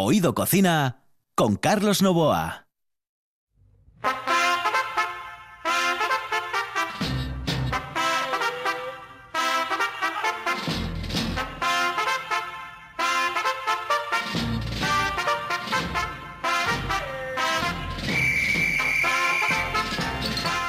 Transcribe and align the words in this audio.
Oído 0.00 0.32
Cocina 0.32 1.02
con 1.34 1.56
Carlos 1.56 2.02
Novoa. 2.02 2.68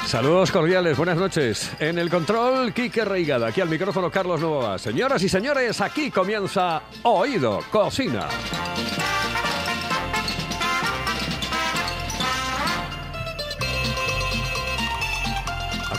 Saludos 0.06 0.50
cordiales, 0.50 0.96
buenas 0.96 1.16
noches. 1.16 1.70
En 1.78 1.96
el 1.96 2.10
control, 2.10 2.74
Quique 2.74 3.04
Reigada. 3.04 3.46
Aquí 3.46 3.60
al 3.60 3.68
micrófono, 3.68 4.10
Carlos 4.10 4.40
Novoa. 4.40 4.76
Señoras 4.80 5.22
y 5.22 5.28
señores, 5.28 5.80
aquí 5.80 6.10
comienza 6.10 6.82
Oído 7.04 7.60
Cocina. 7.70 8.26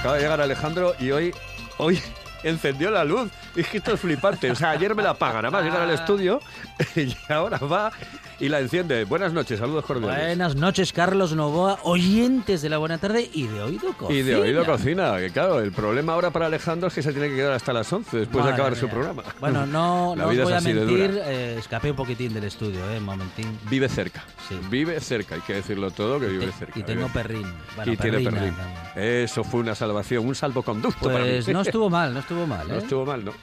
Acaba 0.02 0.16
de 0.16 0.24
llegar 0.24 0.42
Alejandro 0.42 0.96
y 0.98 1.12
hoy, 1.12 1.32
hoy 1.78 2.02
encendió 2.44 2.90
la 2.90 3.04
luz. 3.04 3.30
Es 3.56 3.68
que 3.68 3.78
esto 3.78 3.94
es 3.94 4.00
flipante. 4.00 4.50
O 4.50 4.56
sea, 4.56 4.72
ayer 4.72 4.96
me 4.96 5.04
la 5.04 5.12
apagan. 5.12 5.46
Además, 5.46 5.64
llegar 5.64 5.82
al 5.82 5.92
estudio 5.92 6.42
y 6.96 7.16
ahora 7.32 7.60
va 7.60 7.92
y 8.42 8.50
la 8.50 8.60
enciende. 8.60 9.06
Buenas 9.06 9.32
noches, 9.34 9.60
saludos 9.60 9.86
cordiales. 9.86 10.18
Buenas 10.26 10.56
noches, 10.56 10.92
Carlos 10.92 11.34
Novoa, 11.36 11.78
oyentes 11.84 12.62
de 12.64 12.70
la 12.70 12.80
buena 12.80 12.98
tarde 12.98 13.30
y 13.32 13.48
de 13.48 13.62
Oído 13.62 13.94
Cocina. 13.94 14.20
Y 14.20 14.24
de 14.24 14.36
Oído 14.36 14.66
Cocina, 14.66 15.18
que 15.20 15.30
claro, 15.30 15.60
el 15.60 15.72
problema 15.72 16.14
ahora 16.14 16.32
para 16.32 16.48
Alejandro 16.48 16.88
es 16.88 16.94
que 16.96 17.04
se 17.04 17.12
tiene 17.14 17.30
que 17.30 17.36
quedar 17.36 17.54
hasta 17.54 17.72
las 17.72 17.92
11 17.94 18.18
después 18.18 18.44
de 18.44 18.52
acabar 18.52 18.76
su 18.76 18.90
programa. 18.90 19.24
Bueno, 19.40 19.66
no, 19.68 20.16
no 20.16 20.28
os 20.28 20.38
voy 20.38 20.54
a 20.54 20.60
mentir, 20.60 21.22
eh, 21.24 21.56
escapé 21.60 21.92
un 21.92 21.96
poquitín 21.98 22.34
del 22.34 22.46
estudio, 22.46 22.80
eh, 22.92 22.98
un 22.98 23.04
momentín. 23.06 23.60
Vive 23.70 23.88
cerca. 23.88 24.24
Sí. 24.50 24.60
Vive 24.70 25.00
cerca, 25.00 25.36
hay 25.36 25.42
que 25.42 25.54
decirlo 25.54 25.92
todo, 25.92 26.20
que 26.20 26.26
vive 26.28 26.48
Te- 26.48 26.52
cerca. 26.54 26.80
y 26.80 26.84
tengo 26.84 27.04
Vive- 27.08 27.14
perrín. 27.14 27.54
Bueno, 27.76 27.94
y 27.94 27.98
tiene 27.98 28.18
perrín. 28.22 28.56
también. 28.56 28.56
Eso 28.96 29.44
fue 29.44 29.60
una 29.60 29.76
salvación, 29.76 30.26
un 30.28 30.34
salvoconducto 30.36 31.06
para 31.06 31.20
Pues 31.20 31.48
mí. 31.48 31.54
no 31.54 31.62
estuvo 31.62 31.90
mal, 31.92 32.12
no 32.14 32.20
estuvo 32.22 32.48
mal. 32.48 32.68
No 32.68 32.74
¿eh? 32.74 32.78
estuvo 32.80 33.06
mal, 33.06 33.24
¿no? 33.24 33.34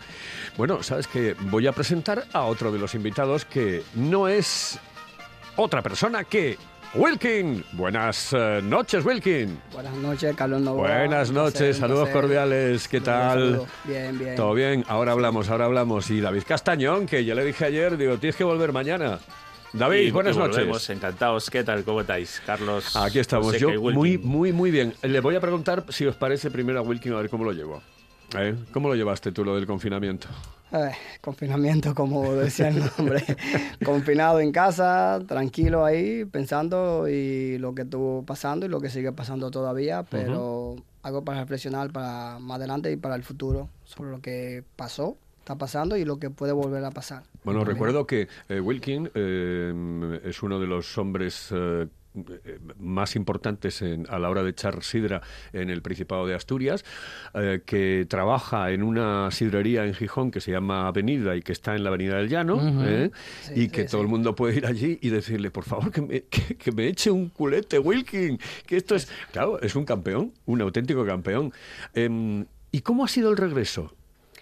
Bueno, 0.57 0.83
sabes 0.83 1.07
que 1.07 1.37
voy 1.43 1.69
a 1.69 1.73
presentar 1.73 2.25
a 2.33 2.43
otro 2.43 2.73
de 2.73 2.81
los 2.81 2.97
invitados 2.97 3.45
que 3.45 3.85
no 3.95 4.27
es 4.27 4.81
otra 5.59 5.83
persona 5.83 6.25
que 6.25 6.57
Wilkin. 6.95 7.65
Buenas 7.73 8.33
eh, 8.33 8.61
noches, 8.63 9.05
Wilkin. 9.05 9.61
Buenas 9.73 9.95
noches, 9.97 10.35
Carlos 10.35 10.63
Novoa. 10.63 10.89
Buenas 10.89 11.31
noches, 11.31 11.77
saludos 11.77 12.09
placer. 12.09 12.23
cordiales, 12.23 12.89
¿qué 12.89 13.01
tal? 13.01 13.63
Bien, 13.85 14.19
bien. 14.19 14.37
Todo 14.37 14.55
bien, 14.55 14.85
ahora 14.89 15.13
hablamos, 15.13 15.51
ahora 15.51 15.67
hablamos. 15.67 16.09
Y 16.11 16.21
David 16.21 16.45
Castañón, 16.47 17.07
que 17.07 17.25
ya 17.25 17.35
le 17.35 17.45
dije 17.45 17.67
ayer, 17.67 17.97
digo, 17.97 18.17
tienes 18.17 18.37
que 18.37 18.45
volver 18.45 18.73
mañana. 18.73 19.19
David, 19.73 19.99
Y- 19.99 20.11
buenas 20.11 20.35
y 20.35 20.39
volvemos, 20.39 20.67
noches. 20.77 20.91
encantados. 20.91 21.51
¿Qué 21.51 21.63
tal? 21.63 21.85
¿Cómo 21.85 22.01
estáis? 22.01 22.41
Carlos. 22.47 22.97
Aquí 22.97 23.19
estamos. 23.19 23.47
José 23.49 23.59
Yo 23.59 23.69
muy, 23.93 24.17
muy, 24.17 24.53
muy 24.53 24.71
bien. 24.71 24.95
Le 25.03 25.21
voy 25.21 25.37
a 25.37 25.41
preguntar 25.41 25.85
si 25.91 26.07
os 26.07 26.17
parece 26.17 26.51
primero 26.51 26.79
a 26.79 26.83
Wilkin 26.83 27.13
a 27.13 27.17
ver 27.17 27.29
cómo 27.29 27.45
lo 27.45 27.53
llevo. 27.53 27.83
¿Eh? 28.37 28.55
¿Cómo 28.73 28.89
lo 28.89 28.95
llevaste 28.95 29.31
tú 29.33 29.45
lo 29.45 29.55
del 29.57 29.67
confinamiento? 29.67 30.29
Ay, 30.71 30.93
confinamiento, 31.21 31.95
como 31.95 32.35
decía 32.35 32.69
el 32.69 32.83
nombre. 32.97 33.25
Confinado 33.85 34.41
en 34.41 34.53
casa, 34.53 35.21
tranquilo 35.27 35.85
ahí, 35.85 36.25
pensando 36.27 37.09
y 37.09 37.59
lo 37.59 37.75
que 37.75 37.83
estuvo 37.83 38.23
pasando 38.23 38.67
y 38.67 38.69
lo 38.69 38.81
que 38.81 38.91
sigue 38.91 39.13
pasando 39.13 39.51
todavía, 39.51 40.03
pero 40.03 40.77
algo 41.03 41.25
para 41.25 41.41
reflexionar 41.41 41.91
para 41.91 42.39
más 42.39 42.59
adelante 42.59 42.93
y 42.93 42.97
para 42.97 43.15
el 43.15 43.23
futuro 43.23 43.69
sobre 43.85 44.11
lo 44.11 44.21
que 44.21 44.63
pasó, 44.77 45.17
está 45.39 45.57
pasando 45.57 45.97
y 45.97 46.05
lo 46.05 46.19
que 46.19 46.29
puede 46.29 46.53
volver 46.53 46.85
a 46.85 46.91
pasar. 46.91 47.23
Bueno, 47.45 47.65
recuerdo 47.65 48.07
que 48.07 48.29
eh, 48.49 48.61
Wilkin 48.61 49.11
eh, 49.15 50.21
es 50.25 50.43
uno 50.43 50.61
de 50.61 50.67
los 50.67 50.99
hombres 50.99 51.49
eh, 51.51 51.87
eh, 51.87 52.08
más 52.79 53.17
importantes 53.17 53.83
en- 53.83 54.07
a 54.09 54.19
la 54.19 54.31
hora 54.31 54.43
de 54.43 54.51
echar 54.51 54.83
sidra 54.83 55.23
en 55.53 55.71
el 55.71 55.83
Principado 55.83 56.27
de 56.27 56.35
Asturias, 56.35 56.85
eh, 57.35 57.61
que 57.65 58.07
trabaja 58.09 58.71
en 58.71 58.83
una 58.83 59.31
sidrería 59.31 59.85
en 59.85 59.95
Gijón 59.95 60.31
que 60.31 60.41
se 60.41 60.51
llama 60.53 60.89
Avenida 60.89 61.37
y 61.37 61.43
que 61.43 61.53
está 61.53 61.75
en 61.77 61.83
la 61.85 61.91
Avenida 61.91 62.17
del 62.17 62.29
Llano, 62.29 62.61
¿eh? 62.85 63.11
Sí, 63.43 63.53
y 63.55 63.61
sí, 63.63 63.69
que 63.71 63.83
sí. 63.83 63.89
todo 63.91 64.03
el 64.03 64.09
mundo 64.09 64.35
puede 64.35 64.57
ir 64.57 64.67
allí 64.67 64.99
y 65.03 65.11
decirle, 65.11 65.51
por 65.51 65.65
favor, 65.65 65.91
que 65.91 66.03
me, 66.03 66.23
que, 66.25 66.57
que 66.57 66.73
me 66.73 66.87
eche 66.89 67.11
un 67.11 67.29
culete, 67.29 67.79
Wilkin, 67.79 68.39
que 68.67 68.77
esto 68.77 68.95
es... 68.95 69.09
Claro, 69.33 69.61
es 69.61 69.75
un 69.77 69.85
campeón, 69.85 70.33
un 70.47 70.61
auténtico 70.61 71.05
campeón. 71.05 71.53
Em, 71.95 72.45
¿Y 72.71 72.81
cómo 72.83 73.05
ha 73.05 73.09
sido 73.09 73.31
el 73.31 73.37
regreso? 73.37 73.95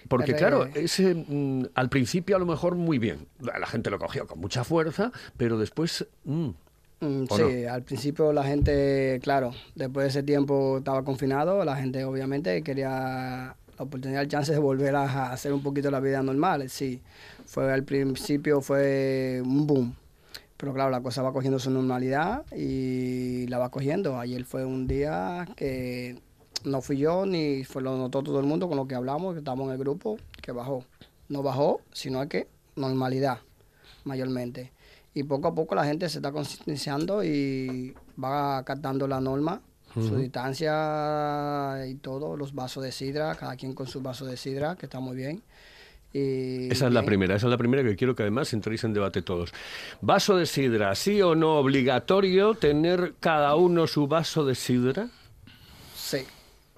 Porque 0.09 0.35
claro, 0.35 0.67
ese, 0.75 1.15
mm, 1.15 1.67
al 1.75 1.89
principio 1.89 2.37
a 2.37 2.39
lo 2.39 2.47
mejor 2.47 2.77
muy 2.77 2.99
bien. 2.99 3.27
La 3.41 3.59
la 3.59 3.67
gente 3.67 3.91
lo 3.91 3.99
cogió 3.99 4.27
con 4.27 4.39
mucha 4.39 4.63
fuerza, 4.63 5.11
pero 5.37 5.59
después... 5.59 6.07
mm, 6.25 6.51
Mm, 7.01 7.25
¿O 7.29 7.37
sí, 7.37 7.67
al 7.67 7.83
principio 7.83 8.33
la 8.33 8.43
gente, 8.45 9.21
claro, 9.23 9.53
después 9.75 10.05
de 10.05 10.09
ese 10.09 10.23
tiempo 10.23 10.79
estaba 10.79 11.05
confinado, 11.05 11.63
la 11.65 11.77
gente 11.77 12.05
obviamente 12.05 12.63
quería 12.63 13.55
la 13.79 13.85
oportunidad, 13.85 14.23
el 14.23 14.29
chance 14.29 14.53
de 14.53 14.59
volver 14.59 14.97
a, 14.97 15.33
hacer 15.33 15.53
un 15.53 15.63
poquito 15.63 15.91
la 15.91 16.01
vida 16.01 16.23
normal, 16.23 16.71
sí. 16.71 17.03
Fue 17.45 17.71
al 17.73 17.85
principio 17.85 18.61
fue 18.63 19.43
un 19.45 19.67
boom, 19.67 19.95
pero 20.57 20.73
claro, 20.73 20.91
la 20.91 21.03
cosa 21.03 21.23
va 21.23 21.33
cogiendo 21.33 21.59
su 21.59 21.71
normalidad 21.71 22.45
y 22.55 23.47
la 23.49 23.59
va 23.59 23.71
cogiendo. 23.71 24.19
Ayer 24.19 24.45
fue 24.45 24.65
un 24.65 24.87
día 24.87 25.47
que 25.55 26.19
no 26.65 26.81
fui 26.81 26.97
yo 26.97 27.27
ni 27.27 27.65
fue 27.65 27.83
lo 27.83 27.97
notó 27.97 28.23
todo 28.23 28.41
el 28.41 28.47
mundo 28.47 28.69
con 28.69 28.77
lo 28.77 28.89
que 28.89 28.95
hablamos, 28.95 29.35
que 29.35 29.41
estábamos 29.41 29.67
en 29.67 29.73
el 29.73 29.79
grupo, 29.79 30.17
que 30.43 30.53
bajó. 30.53 30.85
No 31.29 31.43
bajó, 31.43 31.81
sino 31.93 32.27
que 32.29 32.49
normalidad, 32.75 33.41
mayormente. 34.05 34.73
Y 35.17 35.23
poco 35.23 35.49
a 35.49 35.55
poco 35.55 35.75
la 35.75 35.87
gente 35.87 36.11
se 36.11 36.19
está 36.19 36.31
concienciando 36.31 37.25
y 37.25 37.95
va 38.23 38.59
acatando 38.59 39.09
la 39.09 39.19
norma, 39.19 39.63
su 39.95 40.15
distancia 40.17 41.87
y 41.89 41.95
todo, 41.95 42.37
los 42.37 42.55
vasos 42.55 42.85
de 42.85 42.93
sidra, 42.93 43.35
cada 43.35 43.57
quien 43.57 43.73
con 43.73 43.87
su 43.87 44.03
vaso 44.03 44.27
de 44.27 44.37
sidra, 44.37 44.77
que 44.77 44.85
está 44.85 45.01
muy 45.01 45.17
bien. 45.17 45.43
Y 46.13 46.71
Esa 46.71 46.89
es 46.89 46.93
la 46.93 47.03
primera, 47.03 47.35
esa 47.35 47.47
es 47.47 47.51
la 47.51 47.57
primera 47.57 47.83
que 47.83 47.97
quiero 47.97 48.15
que 48.15 48.25
además 48.25 48.53
entréis 48.53 48.85
en 48.85 48.93
debate 48.93 49.23
todos. 49.23 49.55
Vaso 50.03 50.37
de 50.37 50.45
sidra, 50.45 50.95
¿sí 50.95 51.23
o 51.23 51.35
no 51.35 51.61
obligatorio 51.61 52.53
tener 52.53 53.15
cada 53.19 53.57
uno 53.57 53.87
su 53.87 54.07
vaso 54.09 54.45
de 54.45 54.55
sidra? 54.55 55.09
Sí, 55.95 56.27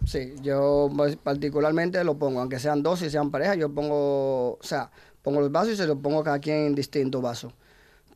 sí, 0.06 0.34
yo 0.42 0.88
pues, 0.96 1.16
particularmente 1.16 2.04
lo 2.04 2.16
pongo, 2.16 2.38
aunque 2.38 2.60
sean 2.60 2.84
dos 2.84 3.02
y 3.02 3.10
sean 3.10 3.32
pareja, 3.32 3.56
yo 3.56 3.74
pongo, 3.74 4.52
o 4.52 4.62
sea, 4.62 4.92
pongo 5.22 5.40
los 5.40 5.50
vasos 5.50 5.72
y 5.72 5.76
se 5.76 5.88
los 5.88 5.98
pongo 5.98 6.22
cada 6.22 6.38
quien 6.38 6.66
en 6.66 6.74
distintos 6.76 7.20
vasos. 7.20 7.52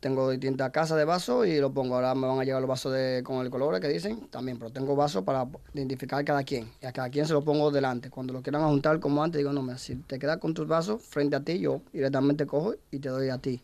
Tengo 0.03 0.29
distintas 0.29 0.69
casas 0.71 0.97
de 0.97 1.05
vasos 1.05 1.47
y 1.47 1.59
lo 1.59 1.71
pongo. 1.71 1.95
Ahora 1.95 2.13
me 2.13 2.27
van 2.27 2.37
a 2.37 2.43
llegar 2.43 2.59
los 2.59 2.67
vasos 2.67 2.91
de, 2.91 3.23
con 3.23 3.37
el 3.37 3.49
color 3.49 3.79
que 3.79 3.87
dicen 3.87 4.27
también, 4.27 4.59
pero 4.59 4.69
tengo 4.69 4.97
vasos 4.97 5.23
para 5.23 5.47
identificar 5.73 6.25
cada 6.25 6.43
quien. 6.43 6.69
Y 6.81 6.85
a 6.85 6.91
cada 6.91 7.09
quien 7.09 7.25
se 7.25 7.31
lo 7.31 7.41
pongo 7.41 7.71
delante. 7.71 8.09
Cuando 8.09 8.33
lo 8.33 8.41
quieran 8.41 8.67
juntar 8.67 8.99
como 8.99 9.23
antes, 9.23 9.39
digo, 9.39 9.53
no, 9.53 9.61
mira, 9.61 9.77
si 9.77 9.95
te 9.95 10.19
quedas 10.19 10.39
con 10.39 10.53
tus 10.53 10.67
vasos 10.67 11.01
frente 11.01 11.37
a 11.37 11.39
ti, 11.39 11.57
yo 11.57 11.79
directamente 11.93 12.45
cojo 12.45 12.75
y 12.91 12.99
te 12.99 13.07
doy 13.07 13.29
a 13.29 13.37
ti. 13.37 13.61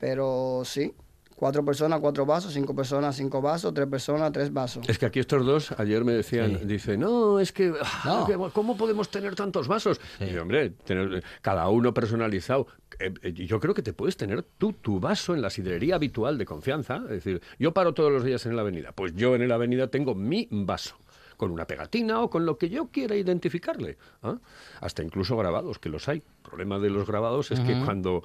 Pero 0.00 0.62
sí, 0.64 0.92
cuatro 1.42 1.64
personas, 1.64 1.98
cuatro 1.98 2.24
vasos, 2.24 2.52
cinco 2.52 2.72
personas, 2.72 3.16
cinco 3.16 3.42
vasos, 3.42 3.74
tres 3.74 3.88
personas, 3.88 4.30
tres 4.30 4.52
vasos. 4.52 4.88
Es 4.88 4.96
que 4.96 5.06
aquí 5.06 5.18
estos 5.18 5.44
dos 5.44 5.72
ayer 5.72 6.04
me 6.04 6.12
decían, 6.12 6.56
Sí. 6.60 6.66
dice, 6.66 6.96
no, 6.96 7.40
es 7.40 7.50
que, 7.50 7.72
ah, 7.82 8.24
No. 8.38 8.50
¿cómo 8.50 8.76
podemos 8.76 9.08
tener 9.10 9.34
tantos 9.34 9.66
vasos? 9.66 10.00
Y 10.20 10.26
yo, 10.26 10.42
hombre, 10.42 10.70
tener 10.70 11.24
cada 11.40 11.68
uno 11.68 11.92
personalizado. 11.92 12.68
Eh, 13.00 13.12
eh, 13.22 13.32
yo 13.32 13.58
creo 13.58 13.74
que 13.74 13.82
te 13.82 13.92
puedes 13.92 14.16
tener 14.16 14.44
tú 14.56 14.72
tu 14.72 15.00
vaso 15.00 15.34
en 15.34 15.42
la 15.42 15.50
sidrería 15.50 15.96
habitual 15.96 16.38
de 16.38 16.44
confianza. 16.44 16.98
Es 17.06 17.24
decir, 17.24 17.42
yo 17.58 17.72
paro 17.74 17.92
todos 17.92 18.12
los 18.12 18.22
días 18.22 18.46
en 18.46 18.54
la 18.54 18.62
avenida. 18.62 18.92
Pues 18.92 19.12
yo 19.16 19.34
en 19.34 19.48
la 19.48 19.56
avenida 19.56 19.88
tengo 19.88 20.14
mi 20.14 20.46
vaso. 20.48 20.94
Con 21.36 21.50
una 21.50 21.66
pegatina 21.66 22.20
o 22.20 22.30
con 22.30 22.46
lo 22.46 22.56
que 22.56 22.68
yo 22.68 22.86
quiera 22.92 23.16
identificarle. 23.16 23.98
¿ah? 24.22 24.36
Hasta 24.80 25.02
incluso 25.02 25.36
grabados, 25.36 25.80
que 25.80 25.88
los 25.88 26.08
hay. 26.08 26.22
El 26.52 26.56
problema 26.56 26.78
de 26.78 26.90
los 26.90 27.06
grabados 27.06 27.50
es 27.50 27.60
que 27.60 27.74
cuando 27.82 28.22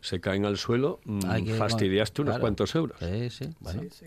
se 0.00 0.20
caen 0.20 0.44
al 0.44 0.56
suelo, 0.58 0.98
mm, 1.04 1.20
fastidiaste 1.56 2.22
unos 2.22 2.32
claro. 2.32 2.40
cuantos 2.40 2.74
euros. 2.74 2.96
Sí, 2.98 3.30
sí, 3.30 3.48
bueno. 3.60 3.82
Sí, 3.82 3.88
sí. 3.90 4.06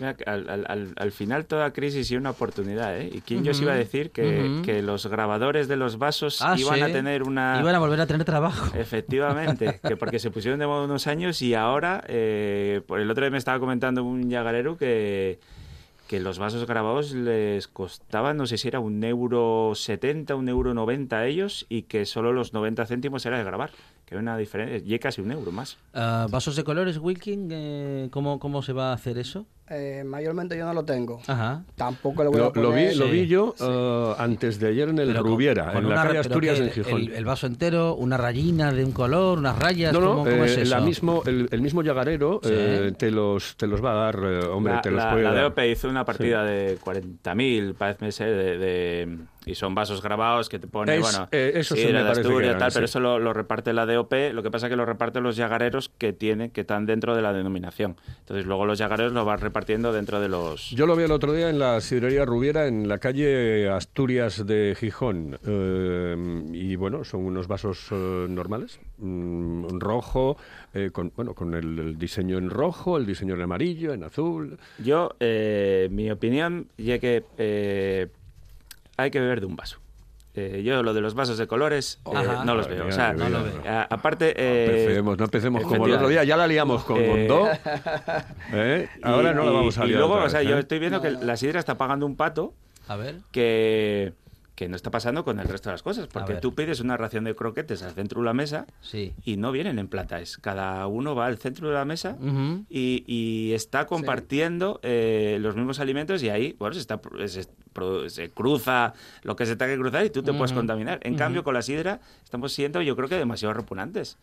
Mira, 0.00 0.14
que 0.16 0.24
al, 0.24 0.48
al- 0.50 0.66
al- 0.68 0.92
al 0.96 1.12
final 1.12 1.44
toda 1.46 1.72
crisis 1.72 2.10
y 2.10 2.16
una 2.16 2.30
oportunidad, 2.30 2.98
¿eh? 2.98 3.10
¿Y 3.12 3.20
quién 3.20 3.44
yo 3.44 3.52
os 3.52 3.60
iba 3.60 3.72
a 3.72 3.76
decir 3.76 4.10
que, 4.10 4.60
que 4.64 4.82
los 4.82 5.06
grabadores 5.06 5.68
de 5.68 5.76
los 5.76 5.98
vasos 5.98 6.42
Ah, 6.42 6.56
iban 6.58 6.76
sí. 6.76 6.80
a 6.82 6.86
tener 6.92 7.22
una... 7.22 7.58
Iban 7.60 7.74
a 7.76 7.78
volver 7.78 8.00
a 8.00 8.06
tener 8.06 8.24
trabajo. 8.24 8.76
Efectivamente, 8.76 9.78
que 9.86 9.96
porque 9.96 10.18
se 10.18 10.32
pusieron 10.32 10.58
de 10.58 10.66
moda 10.66 10.84
unos 10.84 11.06
años 11.06 11.40
y 11.42 11.54
ahora, 11.54 12.02
eh, 12.08 12.80
por 12.88 12.98
el 12.98 13.08
otro 13.08 13.22
día 13.24 13.30
me 13.30 13.38
estaba 13.38 13.60
comentando 13.60 14.02
un 14.02 14.28
yagarero 14.28 14.76
que, 14.76 15.38
que 16.12 16.20
los 16.20 16.38
vasos 16.38 16.66
grabados 16.66 17.12
les 17.12 17.68
costaban, 17.68 18.36
no 18.36 18.44
sé 18.46 18.58
si 18.58 18.68
era 18.68 18.80
un 18.80 19.02
euro 19.02 19.72
setenta, 19.74 20.34
un 20.34 20.46
euro 20.50 20.74
noventa 20.74 21.20
a 21.20 21.26
ellos 21.26 21.64
y 21.70 21.84
que 21.84 22.04
solo 22.04 22.34
los 22.34 22.52
90 22.52 22.84
céntimos 22.84 23.24
era 23.24 23.38
de 23.38 23.44
grabar, 23.44 23.70
que 24.04 24.14
una 24.18 24.36
diferencia, 24.36 24.94
y 24.94 24.98
casi 24.98 25.22
un 25.22 25.32
euro 25.32 25.52
más. 25.52 25.78
Ah, 25.94 26.26
¿Vasos 26.30 26.54
de 26.54 26.64
colores, 26.64 26.98
Wilkin? 26.98 27.48
eh, 27.50 28.08
¿cómo, 28.10 28.38
¿Cómo 28.40 28.60
se 28.60 28.74
va 28.74 28.90
a 28.90 28.92
hacer 28.92 29.16
eso? 29.16 29.46
Eh, 29.74 30.04
mayormente 30.04 30.56
yo 30.56 30.66
no 30.66 30.74
lo 30.74 30.84
tengo. 30.84 31.20
Ajá. 31.26 31.62
Tampoco 31.76 32.22
le 32.22 32.28
voy 32.28 32.38
a 32.40 32.42
Lo, 32.44 32.52
poner... 32.52 32.64
lo 32.68 32.72
vi, 32.92 32.94
lo 32.98 33.06
vi 33.06 33.20
Sí, 33.22 33.26
yo 33.28 33.54
eh, 33.58 34.14
antes 34.18 34.60
de 34.60 34.68
ayer 34.68 34.88
en 34.90 34.98
el 34.98 35.08
Pero 35.08 35.22
con- 35.22 35.30
Rubiera, 35.32 35.72
con 35.72 35.76
en 35.84 35.88
la 35.88 35.94
una- 35.94 36.02
calle 36.02 36.08
pero 36.08 36.20
Asturias 36.20 36.60
en 36.60 36.70
Gijón. 36.70 37.00
El, 37.00 37.12
el 37.14 37.24
vaso 37.24 37.46
entero, 37.46 37.94
una 37.94 38.16
rayina 38.18 38.70
de 38.72 38.84
un 38.84 38.92
color, 38.92 39.38
unas 39.38 39.58
rayas. 39.58 39.92
no, 39.92 40.00
no, 40.00 40.08
¿cómo, 40.10 40.24
cómo 40.24 40.44
es 40.44 40.56
eh, 40.58 40.62
eso? 40.62 40.74
la 40.74 40.80
mismo, 40.82 41.22
el, 41.26 41.48
el 41.50 41.60
mismo 41.62 41.82
llagarero 41.82 42.40
Sí. 42.42 42.50
eh, 42.52 42.92
te, 42.98 43.10
los, 43.10 43.56
te 43.56 43.66
los 43.66 43.82
va 43.82 43.92
a 43.92 43.94
dar, 43.94 44.16
eh, 44.22 44.44
hombre, 44.46 44.74
la, 44.74 44.80
te 44.82 44.90
los 44.90 45.02
la- 45.02 45.10
puede 45.10 45.24
la 45.24 45.32
dar. 45.32 45.42
DOP 45.44 45.58
hizo 45.70 45.88
una 45.88 46.04
partida 46.04 46.44
de 46.44 46.78
40.000, 46.78 47.74
parece 47.74 48.12
ser, 48.12 48.36
de, 48.36 48.58
de- 48.58 49.18
y 49.44 49.56
son 49.56 49.74
vasos 49.74 50.02
grabados 50.02 50.48
que 50.48 50.58
te 50.60 50.68
pone, 50.68 50.94
Es- 50.96 51.00
bueno, 51.00 51.28
eh, 51.32 51.52
esos 51.56 51.76
sí, 51.78 51.86
me 51.86 51.92
de 51.94 52.00
parece 52.02 52.20
Asturias, 52.20 52.48
eran, 52.50 52.58
tal, 52.60 52.70
pero 52.74 52.86
sí. 52.86 52.90
eso 52.90 53.00
lo, 53.00 53.18
lo 53.18 53.32
reparte 53.32 53.72
la 53.72 53.86
DOP, 53.86 54.12
lo 54.32 54.42
que 54.42 54.50
pasa 54.52 54.66
es 54.66 54.70
que 54.70 54.76
lo 54.76 54.84
reparten 54.86 55.22
los 55.24 55.34
llagareros 55.36 55.88
que 55.88 56.12
tienen, 56.12 56.50
que 56.50 56.60
están 56.60 56.86
dentro 56.86 57.16
de 57.16 57.22
la 57.22 57.32
denominación. 57.32 57.96
Entonces 58.20 58.46
luego 58.46 58.66
los 58.66 58.78
llagareros 58.78 59.12
lo 59.12 59.24
van 59.24 59.38
repartiendo 59.40 59.61
dentro 59.66 60.20
de 60.20 60.28
los... 60.28 60.70
Yo 60.70 60.86
lo 60.86 60.96
vi 60.96 61.04
el 61.04 61.12
otro 61.12 61.32
día 61.32 61.48
en 61.50 61.58
la 61.58 61.80
sidrería 61.80 62.24
Rubiera, 62.24 62.66
en 62.66 62.88
la 62.88 62.98
calle 62.98 63.68
Asturias 63.68 64.46
de 64.46 64.76
Gijón. 64.78 65.38
Eh, 65.46 66.44
y 66.52 66.76
bueno, 66.76 67.04
son 67.04 67.24
unos 67.24 67.48
vasos 67.48 67.88
eh, 67.90 68.26
normales, 68.28 68.80
mm, 68.98 69.78
rojo, 69.78 70.36
eh, 70.74 70.90
con, 70.92 71.12
bueno, 71.16 71.34
con 71.34 71.54
el, 71.54 71.78
el 71.78 71.98
diseño 71.98 72.38
en 72.38 72.50
rojo, 72.50 72.96
el 72.96 73.06
diseño 73.06 73.34
en 73.34 73.42
amarillo, 73.42 73.92
en 73.92 74.04
azul. 74.04 74.58
Yo, 74.78 75.10
eh, 75.20 75.88
mi 75.90 76.10
opinión, 76.10 76.68
ya 76.76 76.98
que 76.98 77.24
hay 78.96 79.10
que 79.10 79.20
beber 79.20 79.40
de 79.40 79.46
un 79.46 79.56
vaso. 79.56 79.81
Eh, 80.34 80.62
yo 80.64 80.82
lo 80.82 80.94
de 80.94 81.02
los 81.02 81.12
vasos 81.14 81.36
de 81.36 81.46
colores 81.46 82.00
eh, 82.06 82.10
Ajá. 82.14 82.44
no 82.44 82.54
los 82.54 82.66
veo. 82.66 82.84
mía, 82.84 82.88
O 82.88 82.92
sea, 82.92 83.12
no 83.12 83.28
lo 83.28 83.42
veo. 83.44 83.62
a- 83.68 83.82
aparte... 83.82 84.34
No 84.34 84.42
empecemos, 84.42 85.18
no 85.18 85.24
empecemos 85.24 85.62
como 85.64 85.86
el 85.86 85.92
otro 85.92 86.08
día, 86.08 86.24
ya 86.24 86.38
la 86.38 86.46
liamos 86.46 86.84
con 86.84 86.96
Eh, 86.98 87.06
Mondó. 87.28 87.48
¿eh? 88.54 88.88
Ahora 89.02 89.32
y- 89.32 89.34
no 89.34 89.44
la 89.44 89.50
vamos 89.50 89.76
a 89.78 89.84
y 89.84 89.88
liar. 89.88 89.98
luego, 89.98 90.14
otra 90.14 90.26
o 90.26 90.30
sea, 90.30 90.42
yo 90.42 90.56
estoy 90.58 90.78
viendo 90.78 90.98
No, 90.98 91.02
que 91.02 91.10
no. 91.10 91.22
la 91.22 91.36
sidra 91.36 91.58
está 91.60 91.76
pagando 91.76 92.06
un 92.06 92.16
pato 92.16 92.54
A 92.88 92.96
ver. 92.96 93.16
que, 93.30 94.14
que 94.54 94.68
no 94.68 94.76
está 94.76 94.90
pasando 94.90 95.24
con 95.24 95.40
el 95.40 95.48
resto 95.48 95.70
de 95.70 95.74
las 95.74 95.82
cosas. 95.82 96.08
Porque 96.08 96.34
tú 96.34 96.54
pides 96.54 96.80
una 96.80 96.96
ración 96.96 97.24
de 97.24 97.34
croquetes 97.34 97.82
al 97.82 97.92
centro 97.92 98.20
de 98.20 98.26
la 98.26 98.34
mesa 98.34 98.66
Sí. 98.82 99.14
y 99.24 99.36
no 99.38 99.50
vienen 99.50 99.78
en 99.78 99.88
plata. 99.88 100.20
Es 100.20 100.36
cada 100.36 100.86
uno 100.86 101.14
va 101.14 101.26
al 101.26 101.38
centro 101.38 101.68
de 101.68 101.74
la 101.74 101.84
mesa 101.86 102.16
y, 102.68 103.02
y 103.06 103.52
está 103.54 103.86
compartiendo 103.86 104.78
eh, 104.82 105.38
los 105.40 105.56
mismos 105.56 105.80
alimentos 105.80 106.22
y 106.22 106.28
ahí, 106.28 106.54
bueno, 106.58 106.74
se, 106.74 106.80
está, 106.80 107.00
se, 107.26 107.46
pro- 107.72 108.08
se 108.10 108.28
cruza 108.30 108.92
lo 109.22 109.36
que 109.36 109.46
se 109.46 109.56
tenga 109.56 109.72
que 109.72 109.78
cruzar 109.80 110.04
y 110.04 110.10
tú 110.10 110.22
te 110.22 110.32
puedes 110.32 110.50
Ujú. 110.52 110.60
contaminar. 110.60 111.00
En 111.02 111.14
cambio, 111.16 111.44
con 111.44 111.54
la 111.54 111.62
sidra 111.62 112.00
estamos 112.22 112.52
siendo, 112.52 112.82
yo 112.82 112.94
creo 112.94 113.08
que 113.08 113.16
demasiado 113.16 113.54
repugnantes. 113.54 114.18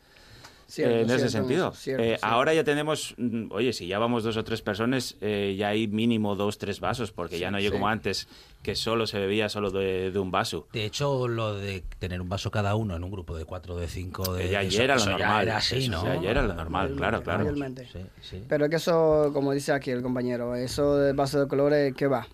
Cierto, 0.69 0.95
eh, 0.97 1.01
en 1.01 1.09
ese 1.09 1.29
sentido. 1.29 1.71
cierto, 1.73 2.03
Eh, 2.03 2.07
cierto. 2.09 2.25
Ahora 2.27 2.53
ya 2.53 2.63
tenemos, 2.63 3.15
mm, 3.17 3.47
oye, 3.51 3.73
si 3.73 3.87
ya 3.87 3.97
vamos 3.97 4.23
dos 4.23 4.37
o 4.37 4.43
tres 4.43 4.61
personas, 4.61 5.15
eh, 5.19 5.55
ya 5.57 5.69
hay 5.69 5.87
mínimo 5.87 6.35
dos, 6.35 6.59
tres 6.59 6.79
vasos, 6.79 7.11
porque 7.11 7.39
ya 7.39 7.49
no 7.49 7.57
hay 7.57 7.65
sí. 7.65 7.71
como 7.71 7.87
antes, 7.87 8.27
que 8.61 8.75
solo 8.75 9.07
se 9.07 9.17
bebía 9.17 9.49
solo 9.49 9.71
de, 9.71 10.11
de 10.11 10.19
un 10.19 10.29
vaso. 10.29 10.67
De 10.71 10.85
hecho, 10.85 11.27
lo 11.27 11.55
de 11.55 11.83
tener 11.97 12.21
un 12.21 12.29
vaso 12.29 12.51
cada 12.51 12.75
uno 12.75 12.95
en 12.95 13.03
un 13.03 13.09
grupo 13.09 13.35
de 13.35 13.45
cuatro, 13.45 13.77
de 13.77 13.87
cinco, 13.87 14.33
de 14.35 14.45
Eh, 14.45 14.49
ya 14.51 14.61
eso- 14.61 14.83
era 14.83 14.95
lo 14.95 15.05
ya 15.05 15.11
normal. 15.11 15.41
era 15.43 15.57
así, 15.57 15.77
Eso 15.77 15.91
¿no? 15.91 16.21
ya 16.21 16.29
era 16.29 16.43
lo 16.43 16.53
normal, 16.53 16.93
claro, 16.95 17.23
claro. 17.23 17.51
Sí, 17.91 17.99
sí. 18.21 18.43
Pero 18.47 18.65
es 18.65 18.69
que 18.69 18.75
eso, 18.77 19.31
como 19.33 19.53
dice 19.53 19.71
aquí 19.71 19.89
el 19.89 20.03
compañero, 20.03 20.53
eso 20.55 20.97
del 20.97 21.15
vaso 21.15 21.39
de 21.39 21.47
colores, 21.47 21.93
¿qué 21.95 22.05
va? 22.05 22.27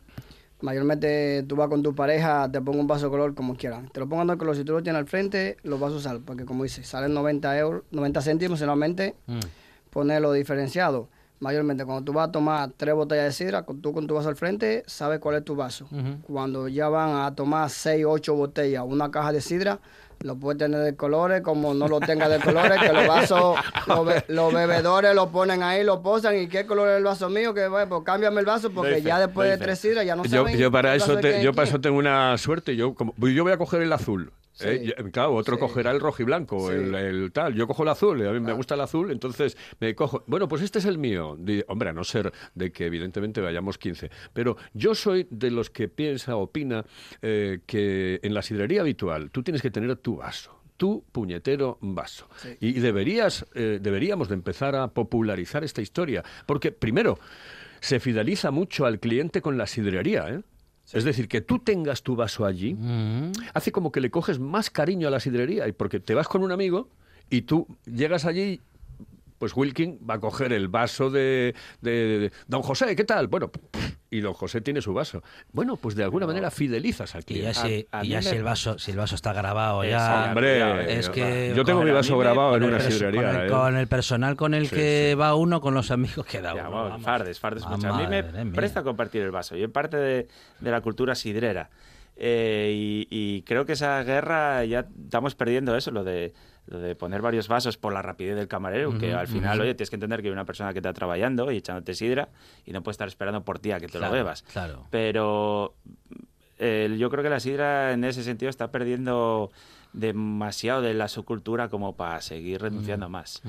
Mayormente 0.70 1.44
tú 1.48 1.56
vas 1.56 1.70
con 1.70 1.84
tu 1.84 1.94
pareja, 1.94 2.50
te 2.52 2.60
pongo 2.60 2.80
un 2.80 2.88
vaso 2.88 3.06
de 3.06 3.12
color 3.12 3.36
como 3.36 3.56
quieras. 3.56 3.84
Te 3.92 4.00
lo 4.00 4.10
pongan 4.10 4.26
de 4.26 4.36
color, 4.36 4.56
si 4.56 4.64
tú 4.64 4.72
lo 4.74 4.82
tienes 4.82 5.00
al 5.00 5.06
frente, 5.06 5.58
lo 5.62 5.78
vas 5.78 5.94
a 5.94 5.96
usar, 5.98 6.20
porque 6.26 6.44
como 6.44 6.64
dice, 6.64 6.84
salen 6.84 7.14
90 7.14 7.56
euros, 7.60 7.84
90 7.92 8.20
céntimos 8.24 8.58
solamente 8.58 9.14
Mm. 9.28 9.40
ponerlo 9.92 10.32
diferenciado. 10.34 11.08
Mayormente 11.40 11.86
cuando 11.86 12.04
tú 12.04 12.14
vas 12.14 12.30
a 12.30 12.32
tomar 12.32 12.72
tres 12.76 12.96
botellas 12.96 13.26
de 13.26 13.32
sidra, 13.34 13.64
tú 13.80 13.94
con 13.94 14.08
tu 14.08 14.16
vaso 14.16 14.30
al 14.30 14.36
frente, 14.36 14.84
sabes 14.88 15.20
cuál 15.20 15.36
es 15.36 15.46
tu 15.46 15.56
vaso. 15.56 15.88
Cuando 16.26 16.68
ya 16.68 16.90
van 16.90 17.24
a 17.26 17.36
tomar 17.36 17.70
seis, 17.70 18.04
ocho 18.08 18.34
botellas, 18.34 18.84
una 18.88 19.12
caja 19.12 19.32
de 19.34 19.42
sidra, 19.42 19.80
lo 20.22 20.36
puedes 20.36 20.58
tener 20.60 20.82
de 20.82 20.96
colores, 20.96 21.42
como 21.42 21.74
no 21.74 21.88
lo 21.88 22.00
tenga 22.00 22.28
de 22.30 22.40
colores, 22.40 22.80
que 22.82 22.92
los 22.94 23.08
vasos, 23.08 23.58
los, 23.88 24.06
be- 24.06 24.24
los 24.28 24.54
bebedores 24.54 25.14
lo 25.16 25.30
ponen 25.30 25.62
ahí, 25.64 25.84
lo 25.84 26.02
posan, 26.02 26.38
y 26.40 26.48
qué 26.48 26.66
color 26.66 26.90
es 26.90 26.98
el 26.98 27.04
vaso 27.04 27.30
mío, 27.30 27.54
que 27.54 27.68
bueno, 27.68 27.88
pues 27.90 28.02
cámbiame 28.04 28.40
el 28.40 28.46
vaso, 28.46 28.72
porque 28.72 29.02
ya 29.02 29.20
después 29.20 29.50
de 29.50 29.58
tres 29.58 29.80
sidras 29.80 30.06
ya 30.06 30.16
no 30.16 30.24
Yo, 30.24 30.44
saben 30.44 30.58
yo 30.58 30.72
para 30.72 30.96
eso 30.96 31.18
te- 31.18 31.44
yo 31.44 31.54
para 31.54 31.68
eso 31.68 31.80
tengo 31.82 31.98
una 31.98 32.38
suerte. 32.38 32.76
Yo 32.76 32.94
como 32.94 33.14
yo 33.28 33.44
voy 33.44 33.54
a 33.54 33.58
coger 33.58 33.82
el 33.82 33.94
azul. 33.94 34.32
Sí. 34.56 34.68
¿eh? 34.68 34.96
Claro, 35.12 35.34
otro 35.36 35.56
Sí. 35.56 35.60
cogerá 35.62 35.92
el 35.92 36.00
rojo 36.00 36.22
y 36.22 36.25
blanco, 36.25 36.69
Sí. 36.69 36.75
el, 36.75 36.96
el 36.96 37.31
tal. 37.31 37.54
Yo 37.54 37.68
cojo 37.68 37.84
el 37.84 37.90
azul, 37.90 38.25
a 38.28 38.31
mí 38.31 38.40
me 38.40 38.54
gusta 38.54 38.75
el 38.75 38.81
azul, 38.81 39.12
entonces 39.12 39.57
me 39.80 39.94
cojo. 39.96 40.24
Bueno, 40.28 40.48
pues 40.48 40.62
este 40.62 40.80
es 40.80 40.86
el 40.86 40.98
mío. 40.98 41.38
Hombre, 41.68 41.90
a 41.90 41.94
no 41.94 42.04
ser 42.04 42.31
de 42.56 42.72
que 42.72 42.86
evidentemente 42.86 43.42
vayamos 43.42 43.78
15. 43.78 44.10
Pero 44.34 44.56
yo 44.74 44.96
soy 44.96 45.28
de 45.30 45.52
los 45.52 45.69
que 45.69 45.88
piensa, 45.90 46.38
opina 46.38 46.86
eh, 47.22 47.60
que 47.66 48.19
en 48.24 48.34
la 48.34 48.42
sidrería 48.42 48.81
habitual 48.81 49.30
tú 49.31 49.44
tienes 49.44 49.62
que 49.62 49.69
tener 49.72 49.96
tu 49.98 50.16
vaso. 50.18 50.58
Tu 50.78 51.04
puñetero 51.12 51.78
vaso. 51.81 52.28
Sí. 52.38 52.50
Y 52.60 52.74
deberías, 52.80 53.46
eh, 53.56 53.80
deberíamos 53.81 54.28
de 54.30 54.36
empezar 54.36 54.75
a 54.75 54.88
popularizar 54.90 55.63
esta 55.63 55.81
historia. 55.81 56.24
Porque, 56.46 56.72
primero, 56.74 57.18
se 57.80 58.00
fideliza 58.00 58.51
mucho 58.51 58.86
al 58.86 59.00
cliente 59.00 59.42
con 59.42 59.58
la 59.58 59.68
sidrería, 59.68 60.28
¿eh? 60.30 60.42
Es 60.94 61.04
decir, 61.04 61.28
que 61.28 61.42
tú 61.42 61.60
tengas 61.60 62.04
tu 62.04 62.16
vaso 62.16 62.46
allí, 62.46 62.74
Mm. 62.76 63.32
hace 63.54 63.72
como 63.72 63.92
que 63.92 64.02
le 64.02 64.12
coges 64.12 64.40
más 64.40 64.70
cariño 64.70 65.08
a 65.08 65.12
la 65.12 65.20
sidrería, 65.20 65.68
y 65.68 65.72
porque 65.72 66.00
te 66.00 66.14
vas 66.14 66.28
con 66.28 66.44
un 66.44 66.52
amigo 66.52 66.90
y 67.30 67.42
tú 67.42 67.68
llegas 67.86 68.26
allí, 68.26 68.62
pues 69.40 69.56
Wilkin 69.56 70.00
va 70.10 70.16
a 70.16 70.20
coger 70.20 70.54
el 70.54 70.68
vaso 70.68 71.10
de, 71.10 71.56
de- 71.82 71.92
de- 72.20 72.32
Don 72.48 72.62
José, 72.62 72.96
¿qué 72.96 73.04
tal? 73.04 73.28
Bueno, 73.28 73.52
y 74.18 74.22
Don 74.22 74.34
José 74.34 74.62
tiene 74.62 74.82
su 74.82 74.94
vaso. 74.94 75.24
Bueno, 75.52 75.76
pues 75.78 75.96
de 75.96 76.04
alguna 76.04 76.26
manera 76.28 76.52
fidelizas 76.52 77.16
al 77.16 77.22
Y 77.28 77.42
ya, 77.42 77.52
cliente. 77.52 77.60
si, 77.82 77.88
A- 77.92 78.00
a 78.00 78.06
y 78.06 78.10
ya 78.10 78.18
me- 78.18 78.24
si 78.24 78.36
el 78.36 78.44
vaso, 78.44 78.80
si 78.80 78.92
el 78.92 78.98
vaso 78.98 79.16
está 79.16 79.34
grabado 79.34 79.84
ya. 79.84 80.26
Hombre, 80.30 80.98
es 81.00 81.10
que 81.10 81.54
yo 81.56 81.64
tengo 81.64 81.82
mi 81.84 81.92
vaso 81.92 82.16
me- 82.18 82.24
grabado 82.24 82.56
en 82.58 82.64
una 82.64 82.80
sidrería. 82.80 83.22
con, 83.32 83.36
el, 83.42 83.46
¿eh? 83.48 83.50
con 83.50 83.78
el 83.78 83.88
personal 83.88 84.36
con 84.36 84.54
el 84.54 84.68
Sí, 84.68 84.76
que 84.76 85.08
sí. 85.12 85.16
va 85.16 85.36
uno, 85.36 85.62
con 85.62 85.74
los 85.74 85.92
amigos 85.92 86.26
que 86.26 86.42
da 86.42 86.56
Ya, 86.56 86.70
uno. 86.70 86.84
vamos. 86.84 87.02
fardes, 87.04 87.40
fardes 87.40 87.64
Ah, 87.66 87.70
mucho. 87.72 87.94
A 87.94 87.98
mí 87.98 88.08
me 88.08 88.24
presta 88.52 88.84
compartir 88.84 89.22
el 89.22 89.32
vaso. 89.32 89.56
Yo 89.56 89.72
parte 89.72 89.98
de, 89.98 90.28
de 90.60 90.72
la 90.72 90.82
cultura 90.82 91.16
sidrera. 91.16 91.70
Eh, 92.18 92.72
y, 92.74 93.08
y 93.10 93.42
creo 93.42 93.66
que 93.66 93.74
esa 93.74 94.02
guerra 94.04 94.64
ya 94.64 94.88
estamos 95.04 95.36
perdiendo 95.36 95.76
eso, 95.76 95.92
lo 95.92 96.04
de, 96.06 96.34
lo 96.68 96.80
de 96.80 96.96
poner 96.96 97.22
varios 97.22 97.48
vasos 97.48 97.78
por 97.78 97.94
la 97.94 98.02
rapidez 98.02 98.36
del 98.36 98.48
camarero, 98.48 98.98
que 98.98 99.14
al 99.14 99.28
final, 99.28 99.62
oye, 99.62 99.76
tienes 99.76 99.90
que 99.90 99.98
entender 99.98 100.22
que 100.22 100.28
hay 100.30 100.34
una 100.34 100.46
persona 100.46 100.74
que 100.74 100.80
está 100.80 100.94
trabajando 100.94 101.52
y 101.52 101.58
echándote 101.58 101.94
sidra 101.94 102.30
y 102.66 102.72
no 102.72 102.82
puede 102.82 102.94
estar 102.94 103.08
esperando 103.08 103.44
por 103.44 103.60
ti 103.60 103.72
a 103.72 103.80
que 103.80 103.88
te 103.88 103.98
Claro, 103.98 104.08
lo 104.08 104.12
bebas. 104.14 104.42
Claro. 104.44 104.88
Pero 104.90 105.76
eh, 106.58 106.96
yo 106.98 107.10
creo 107.10 107.24
que 107.24 107.30
la 107.30 107.40
sidra 107.40 107.94
en 107.94 108.04
ese 108.04 108.24
sentido 108.24 108.50
está 108.50 108.72
perdiendo 108.72 109.52
demasiado 109.96 110.82
de 110.82 110.94
la 110.94 111.08
subcultura 111.08 111.70
como 111.70 111.96
para 111.96 112.22
seguir 112.22 112.62
renunciando 112.62 113.10
más. 113.10 113.42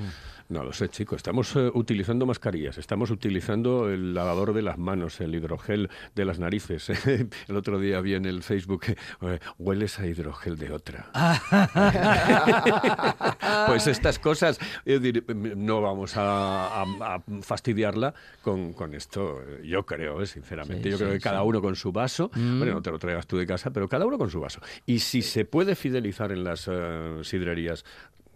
No 0.49 0.63
lo 0.63 0.71
sé, 0.73 0.89
chicos. 0.89 1.17
Estamos 1.17 1.55
eh, 1.55 1.71
utilizando 1.73 2.25
mascarillas, 2.25 2.77
estamos 2.77 3.11
utilizando 3.11 3.89
el 3.89 4.13
lavador 4.13 4.53
de 4.53 4.61
las 4.61 4.77
manos, 4.77 5.19
el 5.19 5.35
hidrogel 5.35 5.89
de 6.15 6.25
las 6.25 6.39
narices. 6.39 6.89
el 7.47 7.55
otro 7.55 7.79
día 7.79 7.99
vi 8.01 8.13
en 8.13 8.25
el 8.25 8.43
Facebook, 8.43 8.83
eh, 8.87 9.39
hueles 9.57 9.99
a 9.99 10.07
hidrogel 10.07 10.57
de 10.57 10.71
otra. 10.71 11.09
pues 13.67 13.87
estas 13.87 14.19
cosas, 14.19 14.59
eh, 14.85 15.23
no 15.55 15.81
vamos 15.81 16.15
a, 16.17 16.81
a- 16.83 17.15
a 17.15 17.21
fastidiarla 17.41 18.13
con, 18.41 18.73
con 18.73 18.93
esto, 18.93 19.41
eh, 19.45 19.61
yo 19.67 19.85
creo, 19.85 20.21
eh, 20.21 20.27
sinceramente. 20.27 20.83
Sí, 20.83 20.89
yo 20.91 20.97
creo 20.97 21.11
sí, 21.11 21.17
que 21.17 21.21
cada 21.23 21.43
uno 21.43 21.61
con 21.61 21.75
su 21.75 21.91
vaso, 21.91 22.31
Mm. 22.37 22.57
bueno, 22.59 22.73
no 22.75 22.81
te 22.81 22.91
lo 22.91 22.99
traigas 22.99 23.25
tú 23.27 23.37
de 23.37 23.45
casa, 23.45 23.71
pero 23.71 23.87
cada 23.87 24.05
uno 24.05 24.17
con 24.17 24.29
su 24.29 24.39
vaso. 24.39 24.59
Y 24.85 24.99
si 24.99 25.21
se 25.21 25.45
puede 25.45 25.75
fidelizar 25.75 26.31
en 26.31 26.36
las 26.43 26.67
eh, 26.71 27.19
sidrerías 27.23 27.85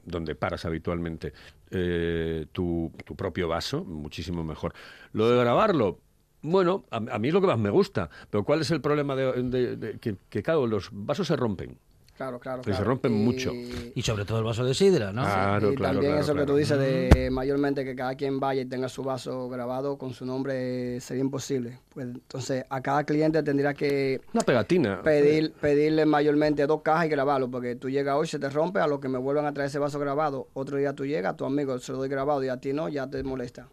donde 0.06 0.36
paras 0.36 0.66
habitualmente 0.66 1.34
eh, 1.70 2.48
tu, 2.52 2.92
tu 3.06 3.16
propio 3.16 3.48
vaso, 3.48 3.84
muchísimo 3.84 4.44
mejor. 4.44 4.74
Lo 5.14 5.30
de 5.30 5.38
grabarlo, 5.38 6.00
bueno, 6.42 6.86
a, 6.90 7.00
mí 7.20 7.28
es 7.28 7.34
lo 7.34 7.42
que 7.42 7.48
más 7.48 7.60
me 7.60 7.70
gusta, 7.70 8.10
pero 8.30 8.44
¿cuál 8.44 8.62
es 8.62 8.72
el 8.72 8.82
problema 8.82 9.16
de- 9.16 9.98
que, 10.02 10.18
que, 10.30 10.42
claro, 10.44 10.66
los 10.66 10.90
vasos 10.92 11.28
se 11.28 11.36
rompen? 11.36 11.78
Claro, 12.22 12.40
claro, 12.40 12.62
Que 12.62 12.66
se 12.70 12.76
claro. 12.78 12.86
rompen 12.86 13.14
Y- 13.14 13.16
mucho. 13.18 13.52
Y 13.96 14.02
sobre 14.04 14.26
todo 14.26 14.38
el 14.38 14.44
vaso 14.44 14.64
de 14.64 14.76
sidra, 14.76 15.12
¿no? 15.12 15.24
Claro, 15.24 15.72
y 15.72 15.76
claro, 15.76 15.94
también 15.96 16.12
claro, 16.12 16.24
eso 16.24 16.34
claro. 16.34 16.46
que 16.46 16.52
tú 16.52 16.56
dices 16.58 16.78
de 16.78 17.30
mayormente 17.32 17.84
que 17.84 17.96
cada 17.96 18.14
quien 18.14 18.40
vaya 18.40 18.62
y 18.62 18.66
tenga 18.66 18.90
su 18.90 19.02
vaso 19.04 19.50
grabado 19.50 19.98
con 19.98 20.14
su 20.14 20.24
nombre 20.24 21.00
sería 21.02 21.22
imposible. 21.22 21.80
Pues 21.92 22.06
entonces 22.06 22.64
a 22.70 22.80
cada 22.82 23.06
cliente 23.06 23.42
tendría 23.42 23.74
que 23.74 24.22
Una 24.34 24.44
pegatina. 24.44 25.02
pedir, 25.02 25.52
pedirle 25.54 26.06
mayormente 26.06 26.68
dos 26.68 26.84
cajas 26.84 27.08
y 27.08 27.10
grabarlo, 27.10 27.50
porque 27.50 27.76
tú 27.76 27.90
llegas 27.90 28.16
hoy, 28.16 28.28
se 28.28 28.38
te 28.38 28.50
rompe, 28.52 28.80
a 28.80 28.86
lo 28.86 29.00
que 29.00 29.08
me 29.08 29.18
vuelvan 29.18 29.48
a 29.48 29.54
traer 29.54 29.70
ese 29.70 29.80
vaso 29.80 29.98
grabado, 29.98 30.48
otro 30.54 30.78
día 30.78 30.94
tú 30.94 31.08
llegas, 31.08 31.34
a 31.34 31.38
tu 31.38 31.46
amigo 31.46 31.80
se 31.80 31.92
lo 31.92 31.98
doy 31.98 32.10
grabado 32.10 32.44
y 32.44 32.50
a 32.50 32.58
ti 32.58 32.72
no, 32.72 32.88
ya 32.88 33.10
te 33.10 33.24
molesta. 33.24 33.68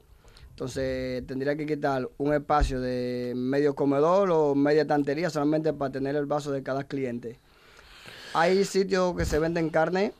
Entonces 0.50 1.24
tendría 1.26 1.54
que 1.54 1.66
quitar 1.66 2.08
un 2.16 2.32
espacio 2.32 2.80
de 2.80 3.34
medio 3.36 3.74
comedor 3.74 4.30
o 4.32 4.54
media 4.54 4.82
estantería 4.82 5.28
solamente 5.28 5.72
para 5.74 5.92
tener 5.92 6.16
el 6.16 6.24
vaso 6.26 6.50
de 6.50 6.62
cada 6.62 6.84
cliente. 6.84 7.38
Hay 8.34 8.64
sitios 8.64 9.16
que 9.16 9.24
se 9.24 9.38
venden 9.38 9.70
carne, 9.70 10.12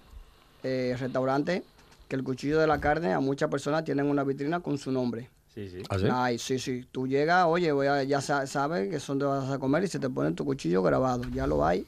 eh, 0.63 0.97
restaurantes, 0.99 1.63
que 2.09 2.17
el 2.17 2.25
cuchillo 2.25 2.59
de 2.59 2.67
la 2.67 2.81
carne 2.81 3.13
a 3.13 3.21
muchas 3.21 3.51
personas 3.51 3.85
tienen 3.85 4.07
una 4.07 4.25
vitrina 4.25 4.61
con 4.61 4.79
su 4.79 4.91
nombre. 4.91 5.29
Sí, 5.55 5.69
sí. 5.69 5.83
¿Ah, 5.89 5.99
sí? 5.99 6.07
Ay, 6.11 6.39
sí, 6.39 6.59
sí. 6.59 6.87
Tú 6.91 7.07
llegas, 7.07 7.45
oye, 7.47 7.73
voy 7.73 7.87
a- 7.87 8.03
ya 8.05 8.21
sa- 8.21 8.47
sabes 8.47 8.89
que 8.91 9.01
son 9.01 9.19
te 9.19 9.25
vas 9.25 9.51
a 9.51 9.59
comer 9.59 9.85
y 9.85 9.89
se 9.89 9.99
te 9.99 10.09
pone 10.09 10.33
tu 10.33 10.45
cuchillo 10.45 10.83
grabado. 10.83 11.23
Ya 11.33 11.47
lo 11.47 11.65
hay. 11.67 11.87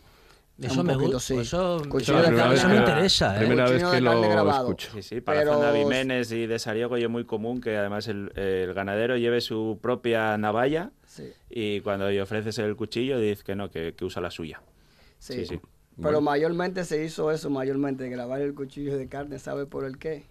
Eso 0.60 0.84
me 0.84 0.94
gusta. 0.94 1.18
sí. 1.20 1.38
Eso, 1.38 1.80
Cuchillo 1.88 2.18
eso- 2.20 2.30
de 2.32 2.36
carne. 2.36 2.54
eso 2.54 2.68
me 2.68 2.74
Primera- 2.74 2.90
interesa. 2.92 3.34
¿eh? 3.34 3.38
Primera 3.38 3.64
vez 3.64 3.72
Cuchillo 3.82 3.90
que 3.92 4.00
lo 4.02 4.20
grabado. 4.20 4.60
escucho. 4.68 4.90
Sí, 4.92 5.02
sí, 5.02 5.20
para 5.22 5.38
Pero- 5.38 5.52
la 5.52 5.56
zona 5.58 5.72
de 5.72 5.78
Vimenes 5.78 6.32
y 6.32 6.46
de 6.46 6.58
Sariogo 6.58 6.96
es 6.96 7.08
muy 7.08 7.24
común 7.24 7.62
que 7.62 7.78
además 7.78 8.08
el, 8.08 8.30
el 8.36 8.74
ganadero 8.74 9.16
lleve 9.16 9.40
su 9.40 9.78
propia 9.80 10.36
navalla 10.36 10.90
Sí, 11.06 11.32
y 11.48 11.80
cuando 11.80 12.10
le 12.10 12.20
ofreces 12.20 12.58
el 12.58 12.76
cuchillo 12.76 13.18
dice 13.18 13.42
que 13.42 13.54
no, 13.54 13.70
que, 13.70 13.94
que 13.96 14.04
usa 14.04 14.20
la 14.20 14.30
suya. 14.30 14.60
sí. 15.18 15.32
Sí, 15.34 15.46
sí. 15.46 15.60
Pero 16.00 16.20
mayormente 16.20 16.84
se 16.84 17.04
hizo 17.04 17.30
eso, 17.30 17.50
mayormente, 17.50 18.08
grabar 18.08 18.40
el 18.40 18.54
cuchillo 18.54 18.96
de 18.96 19.06
carne, 19.06 19.38
¿sabes 19.38 19.66
por 19.66 19.84
el 19.84 19.98
qué? 19.98 20.24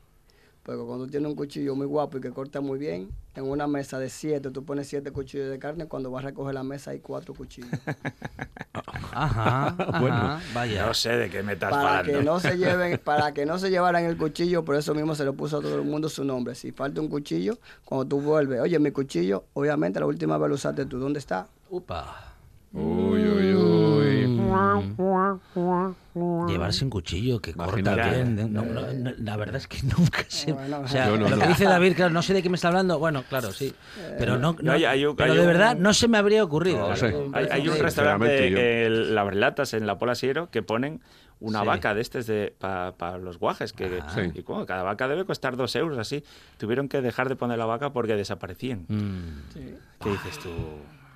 Porque 0.64 0.84
cuando 0.84 1.06
tú 1.06 1.12
tienes 1.12 1.30
un 1.30 1.36
cuchillo 1.36 1.76
muy 1.76 1.86
guapo 1.86 2.18
y 2.18 2.22
que 2.22 2.32
corta 2.32 2.60
muy 2.62 2.78
bien, 2.80 3.10
en 3.36 3.44
una 3.44 3.68
mesa 3.68 3.98
de 4.00 4.10
siete, 4.10 4.52
tú 4.52 4.64
pones 4.64 4.88
siete 4.88 5.12
cuchillos 5.12 5.50
de 5.50 5.60
carne, 5.60 5.86
cuando 5.86 6.12
vas 6.12 6.24
a 6.24 6.28
recoger 6.28 6.54
la 6.54 6.64
mesa 6.64 6.92
hay 6.92 7.00
cuatro 7.00 7.34
cuchillos. 7.34 7.70
Ajá, 8.74 9.68
ajá, 9.74 10.00
Bueno. 10.00 10.40
vaya. 10.54 10.86
No 10.86 10.94
sé 10.94 11.10
de 11.10 11.30
qué 11.30 11.44
me 11.44 11.54
estás 11.54 11.72
para 11.72 12.04
que 12.04 12.22
no 12.24 12.40
se 12.40 12.58
lleven, 12.58 13.00
para 13.04 13.34
que 13.34 13.46
no 13.46 13.58
se 13.58 13.70
llevaran 13.70 14.06
el 14.06 14.18
cuchillo, 14.18 14.64
por 14.64 14.76
eso 14.76 14.94
mismo 14.94 15.16
se 15.16 15.26
le 15.26 15.32
puso 15.34 15.58
a 15.58 15.62
todo 15.62 15.76
el 15.76 15.84
mundo 15.86 16.10
su 16.10 16.24
nombre. 16.24 16.56
Si 16.56 16.72
falta 16.72 17.02
un 17.02 17.08
cuchillo, 17.08 17.58
cuando 17.86 18.06
tú 18.06 18.22
vuelves, 18.22 18.62
oye, 18.62 18.78
mi 18.80 18.92
cuchillo, 18.92 19.46
obviamente 19.54 20.00
la 20.00 20.06
última 20.06 20.38
vez 20.38 20.50
lo 20.50 20.56
usaste 20.56 20.86
tú, 20.86 21.00
¿dónde 21.00 21.20
está? 21.20 21.48
Upa. 21.70 22.34
Uy, 22.74 22.84
uy, 23.26 23.28
uy. 23.28 23.49
Llevarse 26.48 26.84
un 26.84 26.90
cuchillo 26.90 27.40
que 27.40 27.54
corta 27.54 27.80
Imagínate. 27.80 28.24
bien. 28.24 28.54
No, 28.54 28.62
no, 28.64 28.82
no, 28.94 29.12
la 29.18 29.38
verdad 29.38 29.56
es 29.58 29.68
que 29.68 29.78
nunca 29.98 30.24
sé. 30.28 30.52
Bueno, 30.54 30.82
o 30.82 30.88
sea, 30.88 31.08
Yo 31.08 31.18
no, 31.18 31.30
lo 31.30 31.36
no. 31.36 31.42
que 31.42 31.48
dice 31.48 31.66
David, 31.66 31.96
claro, 31.96 32.14
no 32.14 32.22
sé 32.22 32.34
de 32.34 32.42
qué 32.44 32.50
me 32.50 32.56
está 32.56 32.68
hablando. 32.70 33.00
Bueno, 33.00 33.24
claro, 33.30 33.52
sí. 33.52 33.74
Pero 34.18 34.38
no, 34.38 34.56
no- 34.62 34.72
hay- 34.72 34.86
hay 34.86 35.06
un- 35.06 35.16
pero 35.16 35.32
hay 35.32 35.38
de 35.38 35.44
un- 35.44 35.48
verdad 35.48 35.76
no 35.78 35.94
se 35.94 36.08
me 36.08 36.18
habría 36.18 36.44
ocurrido. 36.44 36.80
Claro, 36.86 36.96
sé. 36.96 37.16
Hay, 37.52 37.68
un 37.68 37.78
restaurante, 37.80 38.86
el 38.86 39.16
Labrelatas, 39.16 39.74
en 39.74 39.86
la 39.88 39.98
Pola 39.98 40.16
Siero, 40.16 40.50
que 40.50 40.62
ponen 40.62 41.02
una 41.40 41.62
Sí. 41.62 41.68
vaca 41.68 41.94
de 41.94 42.02
estos 42.02 42.28
de, 42.28 42.54
para 42.60 43.18
los 43.18 43.40
guajes. 43.40 43.72
Que, 43.72 44.00
Ah. 44.02 44.10
Sí. 44.14 44.32
y 44.36 44.44
como 44.44 44.66
cada 44.66 44.84
vaca 44.84 45.08
debe 45.08 45.24
costar 45.26 45.56
dos 45.56 45.74
euros 45.76 45.98
así. 45.98 46.24
Tuvieron 46.58 46.90
que 46.90 47.02
dejar 47.02 47.30
de 47.30 47.36
poner 47.38 47.58
la 47.58 47.66
vaca 47.66 47.94
porque 47.94 48.16
desaparecían. 48.16 48.86
Mm, 48.90 49.54
¿Qué 50.04 50.10
dices 50.10 50.40
tú? 50.40 50.50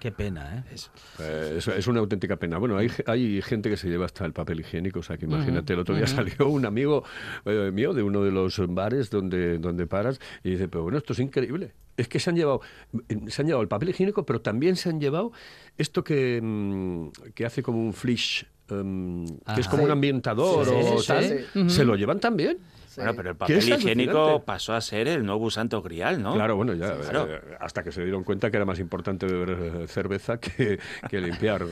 Qué 0.03 0.12
pena, 0.12 0.65
¿eh? 0.69 0.75
Eh, 1.19 1.55
es, 1.60 1.67
es 1.69 1.88
una 1.88 2.01
auténtica 2.01 2.36
pena. 2.36 2.57
Bueno, 2.57 2.77
hay, 2.77 2.89
hay 3.05 3.41
gente 3.41 3.69
que 3.69 3.77
se 3.77 3.88
lleva 3.88 4.03
hasta 4.05 4.25
el 4.25 4.33
papel 4.33 4.60
higiénico, 4.60 5.00
o 5.00 5.03
sea 5.03 5.17
que 5.17 5.24
imagínate, 5.24 5.72
el 5.72 5.79
otro 5.79 5.95
día 5.95 6.07
salió 6.07 6.50
un 6.50 6.65
amigo 6.65 7.05
eh, 7.45 7.72
mío 7.74 7.93
de 7.93 8.03
uno 8.03 8.22
de 8.22 8.31
los 8.31 8.62
bares 8.67 9.10
donde, 9.10 9.60
donde 9.60 9.88
paras 9.88 10.19
y 10.43 10.51
dice, 10.51 10.67
pero 10.67 10.83
bueno, 10.83 10.98
esto 10.98 11.13
es 11.13 11.19
increíble. 11.19 11.72
Es 11.95 12.10
que 12.10 12.19
se 12.19 12.29
han 12.31 12.36
llevado, 12.36 12.60
eh, 13.07 13.17
se 13.27 13.41
han 13.41 13.48
llevado 13.48 13.62
el 13.62 13.69
papel 13.69 13.89
higiénico, 13.91 14.25
pero 14.25 14.41
también 14.41 14.75
se 14.75 14.89
han 14.89 15.00
llevado 15.00 15.31
esto 15.77 16.03
que, 16.03 16.41
mm, 16.43 17.07
que 17.33 17.45
hace 17.45 17.63
como 17.63 17.79
un 17.79 17.93
flish, 17.93 18.45
em, 18.69 19.25
que 19.55 19.62
es 19.62 19.69
como 19.69 19.83
un 19.83 19.91
ambientador 19.91 20.65
Sí, 20.65 20.72
o 20.75 21.00
sí, 21.00 21.07
tal. 21.07 21.24
sí. 21.53 21.69
Se 21.69 21.86
lo 21.86 21.95
llevan 21.95 22.19
también. 22.19 22.57
Bueno, 22.96 23.14
pero 23.16 23.30
el 23.32 23.36
papel 23.36 23.58
higiénico 23.70 24.44
pasó 24.46 24.74
a 24.74 24.82
ser 24.82 25.08
el 25.08 25.26
nuevo 25.26 25.50
santo 25.50 25.82
grial, 25.82 26.22
¿no? 26.22 26.34
Claro, 26.34 26.56
bueno, 26.56 26.74
ya 26.74 26.96
Claro. 26.98 27.28
eh, 27.30 27.42
hasta 27.60 27.84
que 27.84 27.92
se 27.92 28.02
dieron 28.04 28.24
cuenta 28.24 28.52
que 28.52 28.58
era 28.58 28.66
más 28.66 28.80
importante 28.80 29.26
beber 29.26 29.50
eh, 29.84 29.88
cerveza 29.88 30.40
que, 30.40 30.80
que 31.10 31.20
limpiar 31.22 31.64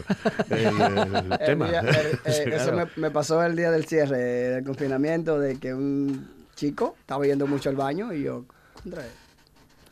el, 0.50 0.58
el 0.58 1.32
El 1.32 1.38
tema. 1.46 1.68
día- 1.70 1.80
el- 1.82 1.88
eh, 1.96 2.20
Sí, 2.26 2.44
eso 2.50 2.72
claro. 2.72 2.90
me, 2.96 3.02
me 3.02 3.12
pasó 3.12 3.44
el 3.44 3.56
día 3.56 3.72
del 3.72 3.86
cierre 3.86 4.18
del 4.18 4.64
confinamiento, 4.64 5.40
de 5.40 5.60
que 5.60 5.74
un 5.74 6.28
chico 6.56 6.96
estaba 7.00 7.26
yendo 7.26 7.48
mucho 7.48 7.70
al 7.70 7.76
baño 7.76 8.14
y 8.14 8.24
yo, 8.24 8.46
contra, 8.82 9.04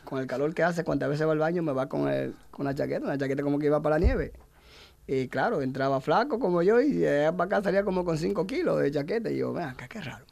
con 0.06 0.20
el 0.20 0.28
calor 0.28 0.54
que 0.54 0.64
hace, 0.64 0.84
cuántas 0.84 1.10
veces 1.10 1.28
va 1.28 1.32
al 1.34 1.38
baño, 1.40 1.62
me 1.62 1.72
va 1.74 1.88
con, 1.88 2.08
el, 2.10 2.34
con 2.52 2.66
una 2.66 2.74
chaqueta, 2.76 3.06
una 3.06 3.18
chaqueta 3.18 3.44
como 3.44 3.60
que 3.60 3.68
iba 3.68 3.82
para 3.82 4.00
la 4.00 4.06
nieve. 4.06 4.32
Y 5.08 5.28
claro, 5.28 5.62
entraba 5.62 6.02
flaco 6.02 6.40
como 6.40 6.62
yo 6.62 6.80
y 6.82 6.92
de 6.94 7.22
allá 7.28 7.32
para 7.38 7.46
acá 7.58 7.64
salía 7.64 7.84
como 7.84 8.06
con 8.06 8.18
5 8.18 8.46
kilos 8.46 8.80
de 8.80 8.92
chaqueta. 8.92 9.32
Y 9.32 9.38
yo, 9.38 9.54
vean, 9.54 9.76
qué, 9.76 9.88
qué 9.88 10.02
raro. 10.02 10.24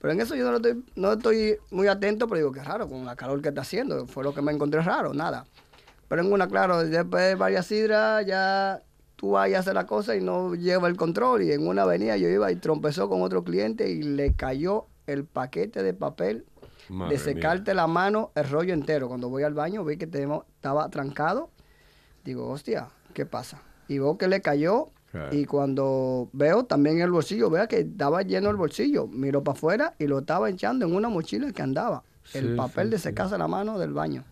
Pero 0.00 0.12
en 0.12 0.20
eso 0.20 0.34
yo 0.34 0.50
no 0.50 0.56
estoy, 0.56 0.84
no 0.96 1.12
estoy 1.12 1.56
muy 1.70 1.86
atento, 1.86 2.26
pero 2.26 2.38
digo, 2.38 2.52
qué 2.52 2.62
raro, 2.62 2.88
con 2.88 3.04
la 3.04 3.16
calor 3.16 3.42
que 3.42 3.50
está 3.50 3.60
haciendo. 3.60 4.06
Fue 4.06 4.24
lo 4.24 4.32
que 4.34 4.40
me 4.42 4.50
encontré 4.52 4.80
raro, 4.80 5.12
nada. 5.12 5.44
Pero 6.08 6.22
en 6.22 6.32
una, 6.32 6.48
claro, 6.48 6.82
después 6.84 7.22
de 7.24 7.34
varias 7.34 7.66
sidras 7.66 8.24
ya 8.26 8.82
tú 9.16 9.32
vas 9.32 9.50
y 9.50 9.54
haces 9.54 9.74
la 9.74 9.86
cosa 9.86 10.16
y 10.16 10.22
no 10.22 10.54
lleva 10.54 10.88
el 10.88 10.96
control. 10.96 11.42
Y 11.42 11.52
en 11.52 11.66
una 11.66 11.82
avenida 11.82 12.16
yo 12.16 12.28
iba 12.28 12.50
y 12.50 12.56
trompezó 12.56 13.08
con 13.08 13.20
otro 13.22 13.44
cliente 13.44 13.90
y 13.90 14.02
le 14.02 14.32
cayó 14.32 14.86
el 15.06 15.24
paquete 15.24 15.82
de 15.82 15.92
papel 15.92 16.46
Madre 16.88 17.16
de 17.18 17.22
secarte 17.22 17.74
la 17.74 17.86
mano, 17.86 18.32
el 18.34 18.48
rollo 18.48 18.72
entero. 18.74 19.06
Cuando 19.08 19.28
voy 19.28 19.42
al 19.42 19.54
baño 19.54 19.84
vi 19.84 19.98
que 19.98 20.06
tenemos- 20.06 20.44
estaba 20.56 20.88
trancado. 20.88 21.50
Digo, 22.24 22.48
hostia, 22.48 22.88
¿qué 23.14 23.26
pasa? 23.26 23.62
Y 23.86 23.98
veo 23.98 24.16
que 24.18 24.26
le 24.28 24.40
cayó. 24.40 24.86
Claro. 25.10 25.34
Y 25.36 25.44
cuando 25.44 26.30
veo 26.32 26.64
también 26.66 27.00
el 27.00 27.10
bolsillo, 27.10 27.50
vea 27.50 27.66
que 27.66 27.80
estaba 27.80 28.22
lleno 28.22 28.50
el 28.50 28.56
bolsillo. 28.56 29.06
Miro 29.08 29.42
para 29.42 29.56
afuera 29.56 29.94
y 29.98 30.06
lo 30.06 30.20
estaba 30.20 30.48
echando 30.50 30.86
en 30.86 30.94
una 30.94 31.08
mochila 31.08 31.52
que 31.52 31.62
andaba. 31.62 32.04
el 32.32 32.50
Sí, 32.50 32.54
papel 32.54 32.86
sí, 32.86 32.90
de 32.90 32.98
sí. 32.98 33.02
secarse 33.04 33.36
la 33.38 33.48
mano 33.48 33.78
del 33.78 33.92
baño. 33.92 34.24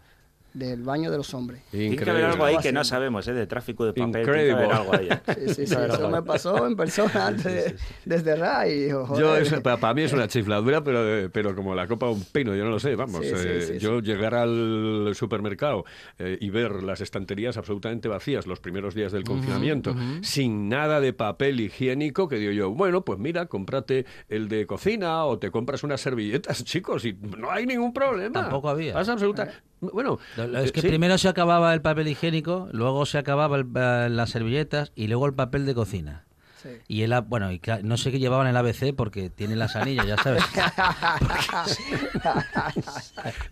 Del 0.58 0.82
baño 0.82 1.10
de 1.10 1.16
los 1.16 1.32
hombres. 1.34 1.62
Tiene 1.70 1.94
que 1.96 2.02
haber 2.02 2.22
Increíble. 2.22 2.32
algo 2.32 2.44
ahí 2.44 2.56
que 2.58 2.72
no 2.72 2.82
sabemos, 2.82 3.28
¿eh? 3.28 3.32
De 3.32 3.46
tráfico 3.46 3.84
de 3.84 3.92
papel. 3.92 4.22
Incredible. 4.22 4.56
Tiene 4.56 4.58
que 4.58 4.64
haber 4.64 4.76
algo 4.76 4.94
ahí. 4.94 5.08
¿eh? 5.10 5.34
Sí, 5.46 5.54
sí, 5.54 5.66
sí. 5.68 5.74
Eso 5.88 6.10
me 6.10 6.22
pasó 6.22 6.66
en 6.66 6.76
persona 6.76 7.26
antes 7.28 7.44
de, 7.44 7.76
de 8.04 8.20
cerrar 8.20 8.66
y 8.68 8.84
dijo, 8.84 9.18
Yo, 9.18 9.34
para, 9.62 9.76
para 9.76 9.94
mí 9.94 10.02
es 10.02 10.12
una 10.12 10.26
chifladura, 10.26 10.82
pero, 10.82 11.30
pero 11.30 11.54
como 11.54 11.74
la 11.74 11.86
copa 11.86 12.06
de 12.06 12.12
un 12.12 12.24
pino, 12.24 12.54
yo 12.56 12.64
no 12.64 12.70
lo 12.70 12.80
sé, 12.80 12.96
vamos. 12.96 13.24
Sí, 13.24 13.32
sí, 13.36 13.46
eh, 13.48 13.60
sí, 13.62 13.78
yo 13.78 14.00
llegar 14.00 14.34
al 14.34 15.12
supermercado 15.14 15.84
eh, 16.18 16.38
y 16.40 16.50
ver 16.50 16.82
las 16.82 17.00
estanterías 17.00 17.56
absolutamente 17.56 18.08
vacías 18.08 18.46
los 18.46 18.60
primeros 18.60 18.94
días 18.94 19.12
del 19.12 19.24
confinamiento, 19.24 19.94
sin 20.22 20.68
nada 20.68 21.00
de 21.00 21.12
papel 21.12 21.60
higiénico, 21.60 22.28
que 22.28 22.36
digo 22.36 22.52
yo, 22.52 22.70
bueno, 22.70 23.04
pues 23.04 23.18
mira, 23.18 23.46
cómprate 23.46 24.06
el 24.28 24.48
de 24.48 24.66
cocina 24.66 25.24
o 25.24 25.38
te 25.38 25.50
compras 25.50 25.84
unas 25.84 26.00
servilletas, 26.00 26.64
chicos, 26.64 27.04
y 27.04 27.12
no 27.12 27.50
hay 27.50 27.66
ningún 27.66 27.92
problema. 27.92 28.40
Tampoco 28.42 28.68
había. 28.68 28.94
Vas 28.94 29.08
absoluta... 29.08 29.48
Bueno, 29.80 30.18
lo- 30.36 30.58
Es 30.58 30.70
eh, 30.70 30.72
que 30.72 30.80
sí. 30.82 30.88
primero 30.88 31.18
se 31.18 31.28
acababa 31.28 31.72
el 31.74 31.82
papel 31.82 32.08
higiénico, 32.08 32.68
luego 32.72 33.06
se 33.06 33.18
acababa 33.18 33.56
el- 33.56 33.66
eh, 33.74 34.08
las 34.10 34.30
servilletas 34.30 34.92
y 34.94 35.08
luego 35.08 35.26
el 35.26 35.34
papel 35.34 35.66
de 35.66 35.74
cocina. 35.74 36.24
Sí. 36.60 36.70
Y 36.88 37.02
el, 37.02 37.14
bueno, 37.28 37.52
y 37.52 37.60
no 37.84 37.96
sé 37.96 38.10
qué 38.10 38.18
llevaban 38.18 38.48
el 38.48 38.56
ABC 38.56 38.92
porque 38.92 39.30
tiene 39.30 39.54
las 39.54 39.76
anillas, 39.76 40.04
ya 40.08 40.16
sabes. 40.16 40.42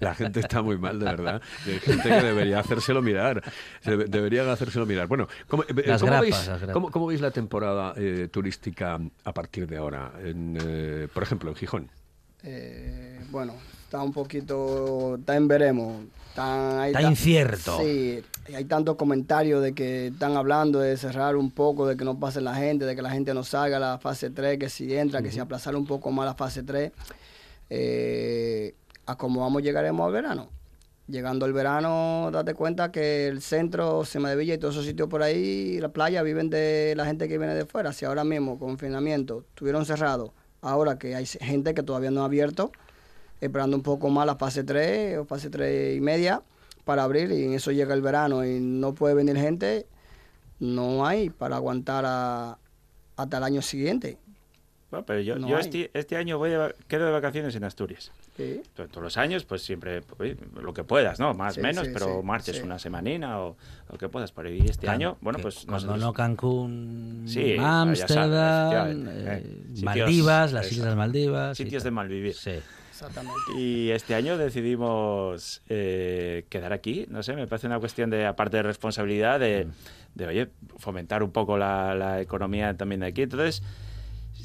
La 0.00 0.14
gente 0.14 0.40
está 0.40 0.62
muy 0.62 0.78
mal, 0.78 0.99
de 0.99 1.04
verdad. 1.04 1.42
Hay 1.66 1.78
gente 1.80 2.09
que 2.09 2.23
debería 2.23 2.61
hacérselo 2.61 3.02
mirar. 3.02 3.42
Deberían 3.85 4.49
hacérselo 4.49 4.87
mirar. 4.87 5.06
Bueno, 5.06 5.28
¿cómo, 5.49 5.62
eh, 5.64 5.85
Las 5.87 6.00
cómo 6.00 6.12
grapas, 6.12 6.49
veis, 6.49 6.62
las 6.62 6.71
cómo- 6.73 6.90
cómo 6.90 7.06
veis 7.06 7.21
la 7.21 7.30
temporada 7.30 7.95
eh, 7.97 8.28
turística 8.30 8.99
a 9.25 9.33
partir 9.33 9.66
de 9.66 9.76
ahora? 9.76 10.12
En, 10.25 10.59
eh, 10.61 11.09
por 11.12 11.23
ejemplo, 11.23 11.50
en 11.50 11.56
Gijón. 11.56 11.90
Eh, 12.47 13.21
bueno, 13.31 13.55
está 13.85 14.00
un 14.00 14.12
poquito, 14.12 15.17
está 15.17 15.37
en 15.37 15.49
veremos. 15.49 16.05
Está, 16.29 17.03
incierto. 17.03 17.79
Sí, 17.79 18.23
hay 18.55 18.65
tantos 18.67 18.97
comentarios 18.97 19.62
de 19.62 19.73
que 19.73 20.09
están 20.09 20.37
hablando 20.37 20.79
de 20.79 20.97
cerrar 20.97 21.35
un 21.35 21.50
poco, 21.50 21.87
de 21.87 21.97
que 21.97 22.05
no 22.05 22.21
pase 22.21 22.41
la 22.41 22.55
gente, 22.55 22.85
de 22.85 22.95
que 22.95 23.03
la 23.03 23.11
gente 23.11 23.33
no 23.35 23.43
salga 23.43 23.79
a 23.79 23.81
la 23.81 23.99
fase 23.99 24.31
3, 24.31 24.59
que 24.59 24.69
si 24.69 24.95
entra, 24.95 25.23
que 25.23 25.33
si 25.33 25.41
aplazar 25.41 25.75
un 25.75 25.87
poco 25.87 26.11
más 26.11 26.26
la 26.26 26.35
fase 26.35 26.62
3. 26.62 26.93
Eh, 27.71 28.75
a 29.07 29.17
cómo 29.17 29.41
vamos 29.41 29.62
llegaremos 29.62 30.07
al 30.07 30.12
verano. 30.12 30.50
Llegando 31.09 31.47
al 31.47 31.53
verano, 31.53 32.31
date 32.33 32.55
cuenta 32.55 32.93
que 32.93 33.29
el 33.29 33.41
centro, 33.41 34.05
Sema 34.05 34.29
de 34.31 34.37
Villa 34.37 34.55
y 34.55 34.59
todos 34.59 34.75
esos 34.75 34.87
sitios 34.87 35.09
por 35.09 35.23
ahí, 35.23 35.79
la 35.81 35.88
playa, 35.88 36.23
viven 36.23 36.50
de 36.50 36.95
la 36.97 37.07
gente 37.07 37.29
que 37.29 37.38
viene 37.38 37.55
de 37.55 37.65
fuera. 37.65 37.93
Si 37.93 38.05
ahora 38.05 38.25
mismo, 38.25 38.59
confinamiento, 38.59 39.45
estuvieron 39.49 39.87
cerrados, 39.87 40.33
ahora 40.61 40.99
que 40.99 41.15
hay 41.15 41.27
gente 41.27 41.75
que 41.75 41.83
todavía 41.83 42.11
no 42.11 42.23
ha 42.23 42.27
abierto, 42.27 42.73
esperando 43.41 43.77
un 43.77 43.83
poco 43.83 44.09
más 44.11 44.27
la 44.27 44.37
fase 44.37 44.65
3 44.65 45.19
o 45.19 45.25
fase 45.25 45.51
3 45.51 45.97
y 45.97 46.01
media 46.01 46.43
para 46.85 47.03
abrir 47.03 47.31
y 47.33 47.45
en 47.45 47.53
eso 47.53 47.73
llega 47.73 47.95
el 47.95 48.03
verano 48.03 48.45
y 48.45 48.61
no 48.61 48.95
puede 48.95 49.15
venir 49.15 49.37
gente, 49.37 49.87
no 50.59 51.07
hay 51.07 51.31
para 51.31 51.57
aguantar 51.57 52.05
hasta 53.17 53.37
el 53.37 53.43
año 53.43 53.63
siguiente. 53.63 54.19
Bueno, 54.97 55.05
pero 55.07 55.21
yo, 55.21 55.37
No 55.38 55.47
yo 55.49 55.59
este, 55.59 55.91
este 55.93 56.17
año 56.17 56.38
voy 56.38 56.53
va- 56.53 56.73
quedo 56.88 57.05
de 57.07 57.12
vacaciones 57.12 57.55
en 57.55 57.65
Asturias. 57.65 58.11
Sí. 58.37 58.62
To- 58.75 58.88
Todos 58.88 59.03
los 59.03 59.17
años, 59.19 59.45
pues 59.45 59.62
siempre 59.62 60.00
pues, 60.00 60.37
lo 60.55 60.73
que 60.73 60.85
puedas, 60.85 61.21
¿no? 61.21 61.35
Más 61.35 61.55
Sí, 61.57 61.61
menos, 61.61 61.87
sí, 61.87 61.91
pero 61.93 62.21
sí, 62.21 62.26
marches 62.26 62.57
sí. 62.57 62.62
una 62.62 62.79
semanina 62.79 63.41
o 63.41 63.57
lo 63.93 63.99
que 63.99 64.09
puedas. 64.09 64.33
Pero 64.33 64.50
y 64.50 64.61
este 64.67 64.87
Can- 64.87 64.95
año, 64.95 65.19
bueno, 65.21 65.38
pues 65.43 65.57
Cuando 65.67 65.73
nosotros- 65.75 66.00
no 66.00 66.12
Cancún, 66.15 67.25
Sí, 67.26 67.57
Ámsterdam, 67.59 69.07
eh, 69.09 69.12
eh, 69.43 69.61
sitios- 69.75 69.83
Maldivas, 69.85 70.53
las. 70.55 70.73
Islas 70.73 70.97
Maldivas. 70.97 71.57
sitios 71.59 71.83
de 71.85 71.91
malvivir. 71.91 72.35
Sí. 72.35 72.53
Exactamente. 72.91 73.38
Y 73.59 73.91
este 73.91 74.15
año 74.15 74.38
decidimos 74.38 75.61
eh, 75.69 76.47
quedar 76.49 76.73
aquí. 76.73 77.05
No 77.11 77.23
sé, 77.23 77.35
me 77.35 77.47
parece 77.47 77.67
una 77.67 77.79
cuestión 77.79 78.09
de, 78.09 78.25
aparte 78.25 78.57
de 78.57 78.62
responsabilidad, 78.62 79.38
de, 79.41 79.67
de, 80.15 80.26
oye, 80.26 80.49
fomentar 80.79 81.23
un 81.23 81.31
poco 81.33 81.59
la, 81.59 81.95
la 81.95 82.23
economía 82.23 82.75
también 82.75 83.03
de 83.03 83.09
aquí. 83.09 83.21
Entonces, 83.23 83.62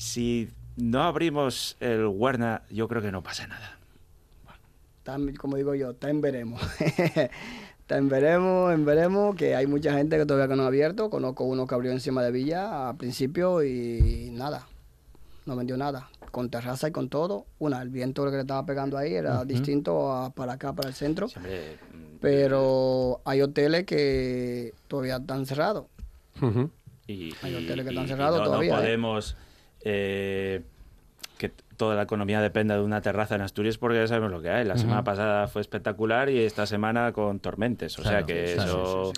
si 0.02 0.50
no 0.78 1.04
abrimos 1.04 1.78
el 1.80 2.08
Huerna, 2.08 2.64
yo 2.72 2.88
creo 2.88 3.02
que 3.04 3.12
no 3.12 3.22
pasa 3.22 3.46
nada. 3.46 3.78
en- 5.06 5.36
como 5.36 5.58
digo 5.58 5.76
yo, 5.76 5.92
está 5.92 6.10
en 6.10 6.22
veremos. 6.22 6.60
está 6.80 7.98
en 7.98 8.10
veremos, 8.10 8.74
en 8.74 8.84
veremos, 8.86 9.36
que 9.36 9.56
hay 9.56 9.68
mucha 9.68 9.94
gente 9.94 10.18
que 10.18 10.26
todavía 10.26 10.48
que 10.48 10.56
no 10.56 10.64
ha 10.64 10.68
abierto. 10.68 11.10
Conozco 11.10 11.44
uno 11.44 11.68
que 11.68 11.76
abrió 11.76 11.92
encima 11.92 12.24
de 12.24 12.32
Villa 12.32 12.90
al 12.90 12.98
principio 12.98 13.64
y 13.64 14.30
nada, 14.32 14.68
no 15.46 15.56
vendió 15.56 15.78
nada. 15.78 16.10
Con 16.32 16.50
terraza 16.50 16.88
y 16.88 16.92
con 16.92 17.10
todo. 17.10 17.46
Una, 17.60 17.82
el 17.82 17.90
viento 17.90 18.24
que 18.26 18.32
le 18.32 18.42
estaba 18.42 18.66
pegando 18.66 18.98
ahí 18.98 19.14
era 19.14 19.44
distinto 19.46 20.12
a 20.14 20.30
para 20.32 20.54
acá, 20.54 20.74
para 20.74 20.88
el 20.90 20.96
centro. 20.96 21.28
Siempre, 21.28 21.76
mm, 21.94 22.18
Pero 22.22 23.20
hay 23.26 23.42
hoteles 23.42 23.86
que 23.86 24.74
todavía 24.88 25.18
están 25.18 25.46
cerrados. 25.46 25.86
Y, 27.08 27.34
Hay 27.44 27.54
hoteles 27.56 27.86
que 27.86 27.92
y- 27.92 27.96
están 27.96 28.06
y 28.06 28.08
cerrados 28.08 28.40
no, 28.40 28.46
todavía, 28.46 28.72
No 28.76 28.80
¿eh? 28.80 28.84
podemos 28.84 29.32
eh, 29.34 29.36
que 29.84 31.50
t- 31.50 31.64
toda 31.78 31.96
la 31.96 32.04
economía 32.04 32.42
dependa 32.42 32.76
de 32.76 32.82
una 32.82 33.02
terraza 33.02 33.36
en 33.36 33.42
Asturias 33.42 33.78
porque 33.78 33.98
ya 33.98 34.08
sabemos 34.08 34.32
lo 34.32 34.42
que 34.42 34.50
hay. 34.50 34.66
La 34.66 34.78
semana 34.78 35.04
pasada 35.04 35.48
fue 35.48 35.62
espectacular 35.62 36.30
y 36.30 36.40
esta 36.40 36.66
semana 36.66 37.12
con 37.12 37.40
tormentes. 37.40 37.98
O 37.98 38.04
sea 38.04 38.24
que 38.24 38.54
claro, 38.56 38.72
eso... 38.72 39.14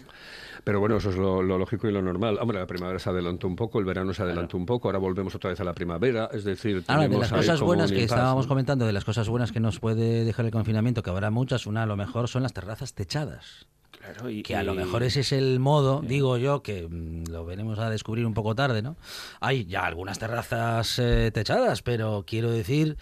Pero 0.63 0.79
bueno, 0.79 0.98
eso 0.98 1.10
es 1.10 1.17
lo, 1.17 1.43
lo 1.43 1.58
lógico 1.58 1.88
y 1.88 1.91
lo 1.91 2.01
normal. 2.01 2.38
Hombre, 2.39 2.60
la 2.60 2.67
primavera 2.67 3.00
se 3.00 3.10
adelantó 3.10 3.48
un 3.48 3.55
poco, 3.55 3.79
el 3.79 3.86
verano 3.86 4.13
se 4.13 4.24
adelantó 4.24 4.58
un 4.58 4.65
poco, 4.65 4.88
ahora 4.88 5.00
volvemos 5.00 5.36
otra 5.36 5.50
vez 5.50 5.60
a 5.60 5.63
la 5.63 5.74
primavera, 5.74 6.29
es 6.32 6.43
decir, 6.43 6.84
Ahora, 6.88 7.08
de 7.08 7.17
las 7.17 7.32
cosas 7.32 7.62
buenas 7.62 7.91
que 7.91 8.01
impasse, 8.01 8.15
estábamos 8.15 8.46
¿no? 8.46 8.50
comentando, 8.50 8.86
de 8.86 8.93
las 8.93 9.03
cosas 9.03 9.27
buenas 9.27 9.51
que 9.51 9.60
nos 9.60 9.79
puede 9.79 10.24
dejar 10.24 10.46
el 10.46 10.51
confinamiento, 10.51 11.03
que 11.03 11.10
habrá 11.10 11.32
muchas, 11.32 11.67
una 11.67 11.84
a 11.84 11.86
lo 11.86 11.98
mejor 11.98 12.27
son 12.29 12.43
las 12.43 12.53
terrazas 12.53 12.93
techadas. 12.93 13.67
Claro, 13.91 14.29
y, 14.29 14.43
Que 14.43 14.55
a 14.55 14.63
lo 14.63 14.74
mejor 14.74 15.03
ese 15.03 15.22
es 15.22 15.32
el 15.32 15.60
modo, 15.60 16.01
digo 16.01 16.38
yo, 16.38 16.62
que 16.62 16.88
mm, 16.89 17.29
lo 17.29 17.46
veremos 17.46 17.79
a 17.79 17.89
descubrir 17.89 18.25
un 18.25 18.34
poco 18.34 18.55
tarde, 18.55 18.82
¿no? 18.82 18.98
Hay 19.39 19.65
ya 19.65 19.86
algunas 19.86 20.20
terrazas 20.20 21.00
eh, 21.00 21.32
techadas, 21.34 21.82
pero 21.82 22.24
quiero 22.27 22.51
decir 22.51 22.98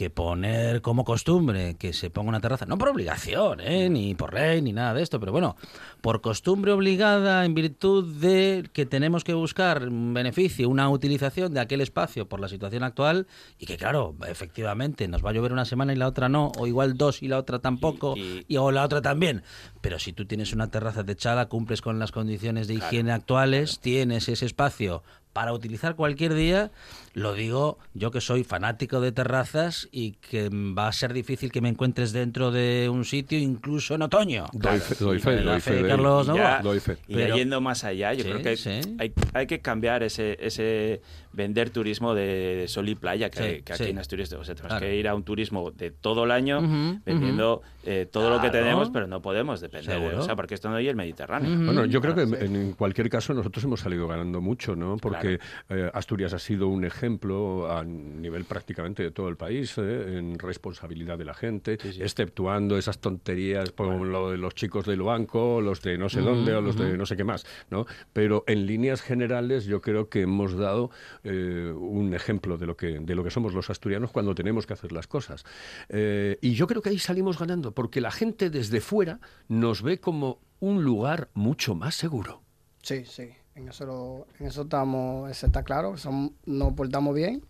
que 0.00 0.08
poner 0.08 0.80
como 0.80 1.04
costumbre 1.04 1.74
que 1.78 1.92
se 1.92 2.08
ponga 2.08 2.30
una 2.30 2.40
terraza, 2.40 2.64
no 2.64 2.78
por 2.78 2.88
obligación, 2.88 3.60
¿eh? 3.60 3.90
ni 3.90 4.14
por 4.14 4.32
ley, 4.32 4.62
ni 4.62 4.72
nada 4.72 4.94
de 4.94 5.02
esto, 5.02 5.20
pero 5.20 5.30
bueno, 5.30 5.56
por 6.00 6.22
costumbre 6.22 6.72
obligada 6.72 7.44
en 7.44 7.52
virtud 7.54 8.16
de 8.16 8.66
que 8.72 8.86
tenemos 8.86 9.24
que 9.24 9.34
buscar 9.34 9.86
un 9.88 10.14
beneficio, 10.14 10.70
una 10.70 10.88
utilización 10.88 11.52
de 11.52 11.60
aquel 11.60 11.82
espacio 11.82 12.26
por 12.30 12.40
la 12.40 12.48
situación 12.48 12.82
actual 12.82 13.26
y 13.58 13.66
que 13.66 13.76
claro, 13.76 14.14
efectivamente 14.26 15.06
nos 15.06 15.22
va 15.22 15.28
a 15.30 15.32
llover 15.34 15.52
una 15.52 15.66
semana 15.66 15.92
y 15.92 15.96
la 15.96 16.06
otra 16.08 16.30
no, 16.30 16.50
o 16.58 16.66
igual 16.66 16.96
dos 16.96 17.22
y 17.22 17.28
la 17.28 17.36
otra 17.36 17.58
tampoco, 17.58 18.14
Y- 18.16 18.46
y, 18.48 18.56
o 18.56 18.70
la 18.70 18.84
otra 18.84 19.02
también. 19.02 19.42
Pero 19.82 19.98
si 19.98 20.14
tú 20.14 20.24
tienes 20.24 20.54
una 20.54 20.70
terraza 20.70 21.04
techada, 21.04 21.50
cumples 21.50 21.82
con 21.82 21.98
las 21.98 22.10
condiciones 22.10 22.68
de 22.68 22.74
higiene 22.76 23.12
actuales, 23.12 23.80
tienes 23.80 24.30
ese 24.30 24.46
espacio 24.46 25.02
para 25.32 25.52
utilizar 25.52 25.94
cualquier 25.94 26.34
día, 26.34 26.70
lo 27.14 27.34
digo 27.34 27.78
yo 27.94 28.10
que 28.10 28.20
soy 28.20 28.42
fanático 28.44 29.00
de 29.00 29.12
terrazas 29.12 29.88
y 29.92 30.12
que 30.12 30.48
va 30.50 30.88
a 30.88 30.92
ser 30.92 31.12
difícil 31.12 31.52
que 31.52 31.60
me 31.60 31.68
encuentres 31.68 32.12
dentro 32.12 32.50
de 32.50 32.88
un 32.88 33.04
sitio 33.04 33.38
incluso 33.38 33.94
en 33.94 34.02
otoño. 34.02 34.46
Doy 34.52 34.78
fe, 34.80 34.94
doy 34.98 35.16
Y 35.18 35.20
fe, 35.20 35.42
doy 35.42 35.88
Carlos 35.88 36.24
y 36.26 36.28
Novoa. 36.30 36.42
ya, 36.58 36.62
Doy 36.62 36.80
fe. 36.80 36.96
y 37.06 37.12
ya 37.12 37.16
Pero- 37.18 37.36
yendo 37.36 37.60
más 37.60 37.84
allá, 37.84 38.12
yo 38.14 38.24
Sí, 38.24 38.30
creo 38.30 38.42
que 38.42 38.56
sí. 38.56 38.80
hay, 38.98 39.12
hay 39.32 39.46
que 39.46 39.60
cambiar 39.60 40.02
ese, 40.02 40.36
ese 40.40 41.00
vender 41.32 41.70
turismo 41.70 42.14
de 42.14 42.64
sol 42.68 42.88
y 42.88 42.94
playa 42.94 43.30
que, 43.30 43.38
Sí, 43.56 43.62
que 43.62 43.72
aquí 43.72 43.84
sí. 43.84 43.90
en 43.90 43.98
Asturias 43.98 44.32
o 44.32 44.44
sea, 44.44 44.54
tenemos 44.54 44.70
Claro. 44.72 44.84
que 44.86 44.96
ir 44.96 45.08
a 45.08 45.14
un 45.14 45.22
turismo 45.22 45.70
de 45.70 45.90
todo 45.90 46.24
el 46.24 46.30
año 46.30 46.60
vendiendo 47.04 47.62
eh, 47.84 48.06
todo 48.10 48.28
lo 48.30 48.40
que 48.42 48.50
tenemos, 48.50 48.90
pero 48.90 49.06
no 49.06 49.22
podemos 49.22 49.60
depender, 49.60 49.98
de- 50.00 50.16
o 50.16 50.22
sea, 50.22 50.36
porque 50.36 50.54
esto 50.54 50.68
no 50.68 50.76
hay 50.76 50.88
el 50.88 50.96
Mediterráneo. 50.96 51.50
Bueno, 51.64 51.84
yo 51.86 52.00
creo 52.00 52.14
que 52.14 52.22
en, 52.22 52.28
sí. 52.30 52.36
en 52.44 52.72
cualquier 52.72 53.08
caso 53.08 53.32
nosotros 53.32 53.64
hemos 53.64 53.80
salido 53.80 54.06
ganando 54.06 54.40
mucho, 54.40 54.76
¿no? 54.76 54.96
Porque 54.98 55.38
eh, 55.70 55.90
Asturias 55.94 56.32
ha 56.34 56.38
sido 56.38 56.68
un 56.68 56.84
ejemplo 56.84 57.70
a 57.70 57.84
nivel 57.84 58.44
prácticamente 58.44 59.02
de 59.02 59.10
todo 59.10 59.28
el 59.28 59.36
país 59.36 59.76
¿eh? 59.78 60.18
en 60.18 60.38
responsabilidad 60.38 61.16
de 61.16 61.24
la 61.24 61.34
gente, 61.34 61.78
exceptuando 62.00 62.76
esas 62.76 62.98
tonterías 62.98 63.70
como 63.72 64.04
lo 64.04 64.30
de 64.30 64.36
los 64.38 64.54
chicos 64.54 64.84
del 64.84 65.02
banco, 65.02 65.60
los 65.60 65.80
de 65.82 65.96
no 65.96 66.08
sé 66.08 66.20
dónde 66.20 66.54
o 66.54 66.60
los 66.60 66.76
de 66.76 66.96
no 66.98 67.06
sé 67.06 67.16
qué 67.16 67.24
más, 67.24 67.46
¿no? 67.70 67.86
Pero 68.12 68.44
en 68.46 68.66
líneas 68.66 69.00
generales 69.00 69.64
yo 69.64 69.80
creo 69.80 70.08
que 70.08 70.22
hemos 70.22 70.56
dado 70.56 70.90
eh, 71.32 71.72
un 71.72 72.12
ejemplo 72.14 72.58
de 72.58 72.66
lo 72.66 72.76
que 72.76 72.98
de 72.98 73.14
lo 73.14 73.22
que 73.24 73.30
somos 73.30 73.54
los 73.54 73.70
asturianos 73.70 74.10
cuando 74.10 74.34
tenemos 74.34 74.66
que 74.66 74.72
hacer 74.74 74.90
las 74.92 75.06
cosas. 75.06 75.44
Eh, 75.88 76.38
y 76.40 76.54
yo 76.54 76.66
creo 76.66 76.82
que 76.82 76.90
ahí 76.90 76.98
salimos 76.98 77.38
ganando 77.38 77.72
porque 77.72 78.00
la 78.00 78.10
gente 78.10 78.50
desde 78.50 78.80
fuera 78.80 79.20
nos 79.48 79.82
ve 79.82 79.98
como 80.00 80.38
un 80.60 80.82
lugar 80.84 81.28
mucho 81.34 81.74
más 81.74 81.94
seguro. 81.94 82.42
Sí, 82.82 83.04
sí, 83.06 83.28
en 83.54 83.68
eso, 83.68 83.86
lo- 83.86 84.26
en 84.38 84.46
eso 84.46 84.62
estamos, 84.62 85.30
eso 85.30 85.46
está 85.46 85.62
claro, 85.62 85.96
son- 85.96 86.34
nos 86.46 86.72
portamos 86.74 87.14
bien, 87.14 87.42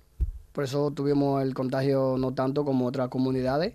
por 0.53 0.65
eso 0.65 0.91
tuvimos 0.91 1.43
el 1.43 1.55
contagio 1.55 2.17
no 2.19 2.35
tanto 2.35 2.65
como 2.65 2.87
otras 2.87 3.09
comunidades 3.09 3.75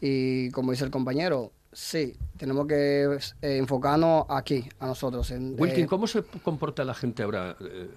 y 0.00 0.50
como 0.50 0.70
dice 0.72 0.84
el 0.84 0.90
compañero, 0.90 1.52
sí, 1.72 2.16
tenemos 2.36 2.66
que 2.66 3.04
eh, 3.42 3.56
enfocarnos 3.58 4.24
aquí, 4.28 4.64
a 4.80 4.86
nosotros. 4.86 5.30
En, 5.30 5.54
Wilkin, 5.58 5.84
eh, 5.84 5.88
¿cómo 5.88 6.06
se 6.06 6.22
comporta 6.42 6.84
la 6.84 6.94
gente 6.94 7.22
ahora 7.22 7.56
eh, 7.60 7.88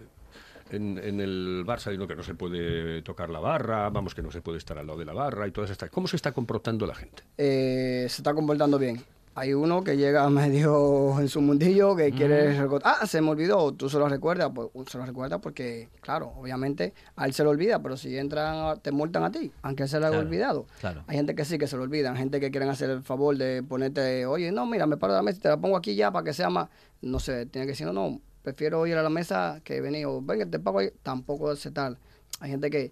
en, 0.72 0.98
en 0.98 1.20
el 1.20 1.64
bar 1.66 1.80
sabiendo 1.80 2.08
que 2.08 2.16
no 2.16 2.24
se 2.24 2.34
puede 2.36 3.02
tocar 3.02 3.30
la 3.30 3.40
barra, 3.40 3.90
vamos, 3.90 4.16
que 4.16 4.22
no 4.22 4.32
se 4.32 4.42
puede 4.42 4.58
estar 4.58 4.78
al 4.78 4.88
lado 4.88 4.98
de 5.00 5.06
la 5.06 5.14
barra 5.14 5.48
y 5.48 5.52
todas 5.52 5.70
estas? 5.70 5.90
¿Cómo 5.90 6.08
se 6.08 6.16
está 6.16 6.32
comportando 6.32 6.86
la 6.88 6.96
gente? 6.96 7.24
eh, 7.38 8.06
se 8.10 8.22
está 8.22 8.34
comportando 8.34 8.78
bien. 8.80 9.04
Hay 9.34 9.54
uno 9.54 9.82
que 9.82 9.96
llega 9.96 10.30
medio 10.30 11.18
en 11.22 11.30
su 11.30 11.40
mundillo 11.40 11.96
que 11.96 12.12
quiere 12.12 12.60
recordar. 12.60 12.96
Ah, 13.00 13.08
se 13.08 13.22
me 13.22 13.30
olvidó. 13.30 13.72
Tú 13.74 13.90
se 13.90 13.98
lo 13.98 14.10
recuerdas. 14.10 14.52
Pues 14.54 14.68
se 14.90 14.98
lo 14.98 15.06
recuerda 15.06 15.40
porque, 15.40 15.88
claro, 16.02 16.34
obviamente 16.36 16.94
a 17.16 17.28
él 17.28 17.34
se 17.34 17.46
lo 17.46 17.52
olvida, 17.52 17.82
pero 17.82 17.96
si 17.96 18.18
entran, 18.18 18.82
te 18.82 18.92
multan 18.92 19.24
a 19.24 19.32
ti, 19.32 19.50
aunque 19.62 19.88
se 19.88 20.02
lo 20.02 20.08
haya 20.08 20.16
Claro, 20.16 20.28
olvidado. 20.28 20.66
claro. 20.82 21.04
Hay 21.08 21.16
gente 21.16 21.34
que 21.34 21.46
sí 21.46 21.58
que 21.58 21.68
se 21.68 21.78
lo 21.78 21.84
olvidan. 21.84 22.18
Gente 22.18 22.42
que 22.42 22.52
quieren 22.52 22.68
hacer 22.70 22.90
el 22.90 23.04
favor 23.04 23.38
de 23.38 23.64
ponerte, 23.64 24.26
oye, 24.26 24.52
no, 24.52 24.66
mira, 24.66 24.86
me 24.86 24.98
paro 24.98 25.14
de 25.14 25.20
la 25.20 25.24
mesa 25.24 25.38
y 25.38 25.42
te 25.42 25.48
la 25.48 25.56
pongo 25.56 25.78
aquí 25.78 25.96
ya 25.96 26.12
para 26.12 26.26
que 26.26 26.34
sea 26.34 26.50
más. 26.50 26.68
No 27.02 27.18
sé, 27.20 27.46
tiene 27.46 27.66
que 27.66 27.72
decir, 27.72 27.88
no, 27.88 27.94
no, 27.94 28.20
prefiero 28.44 28.86
ir 28.88 28.96
a 28.96 29.04
la 29.04 29.10
mesa 29.10 29.62
que 29.64 29.82
venir. 29.82 30.06
O 30.06 30.22
venga, 30.22 30.46
te 30.46 30.60
pago 30.60 30.80
ahí. 30.80 30.90
Tampoco 31.04 31.52
es 31.52 31.68
tal. 31.74 31.98
Hay 32.40 32.50
gente 32.50 32.70
que 32.70 32.92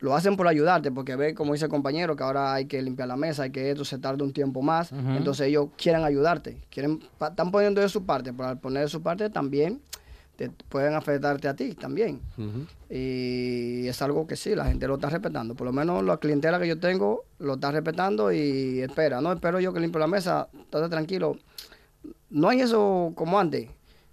lo 0.00 0.14
hacen 0.14 0.36
por 0.36 0.48
ayudarte, 0.48 0.90
porque 0.90 1.14
ve, 1.14 1.34
como 1.34 1.52
dice 1.52 1.66
el 1.66 1.70
compañero, 1.70 2.16
que 2.16 2.22
ahora 2.22 2.54
hay 2.54 2.64
que 2.64 2.80
limpiar 2.80 3.06
la 3.06 3.16
mesa, 3.16 3.42
hay 3.44 3.50
que 3.50 3.70
esto 3.70 3.84
se 3.84 3.98
tarda 3.98 4.24
un 4.24 4.32
tiempo 4.32 4.62
más. 4.62 4.92
Entonces 4.92 5.48
ellos 5.48 5.68
quieren 5.76 6.04
ayudarte, 6.04 6.58
quieren, 6.70 7.00
están 7.20 7.50
poniendo 7.50 7.80
de 7.80 7.88
su 7.88 8.04
parte, 8.04 8.32
pero 8.32 8.48
al 8.48 8.58
poner 8.58 8.84
de 8.84 8.88
su 8.88 9.02
parte 9.02 9.28
también 9.28 9.80
te 10.36 10.48
pueden 10.48 10.94
afectarte 10.94 11.48
a 11.48 11.54
ti 11.54 11.74
también. 11.74 12.22
Y 12.88 13.86
es 13.86 14.00
algo 14.00 14.26
que 14.26 14.36
sí, 14.36 14.54
la 14.54 14.64
gente 14.64 14.88
lo 14.88 14.94
está 14.94 15.10
respetando. 15.10 15.54
Por 15.54 15.66
lo 15.66 15.72
menos 15.74 16.02
la 16.02 16.16
clientela 16.16 16.58
que 16.58 16.66
yo 16.66 16.78
tengo 16.78 17.24
lo 17.38 17.54
está 17.54 17.70
respetando 17.70 18.32
y 18.32 18.80
espera. 18.80 19.20
No 19.20 19.30
espero 19.32 19.60
yo 19.60 19.74
que 19.74 19.80
limpio 19.80 19.98
la 19.98 20.06
mesa, 20.06 20.48
estate 20.58 20.88
tranquilo. 20.88 21.36
No 22.30 22.48
hay 22.48 22.62
eso 22.62 23.12
como 23.14 23.38
antes. 23.38 23.68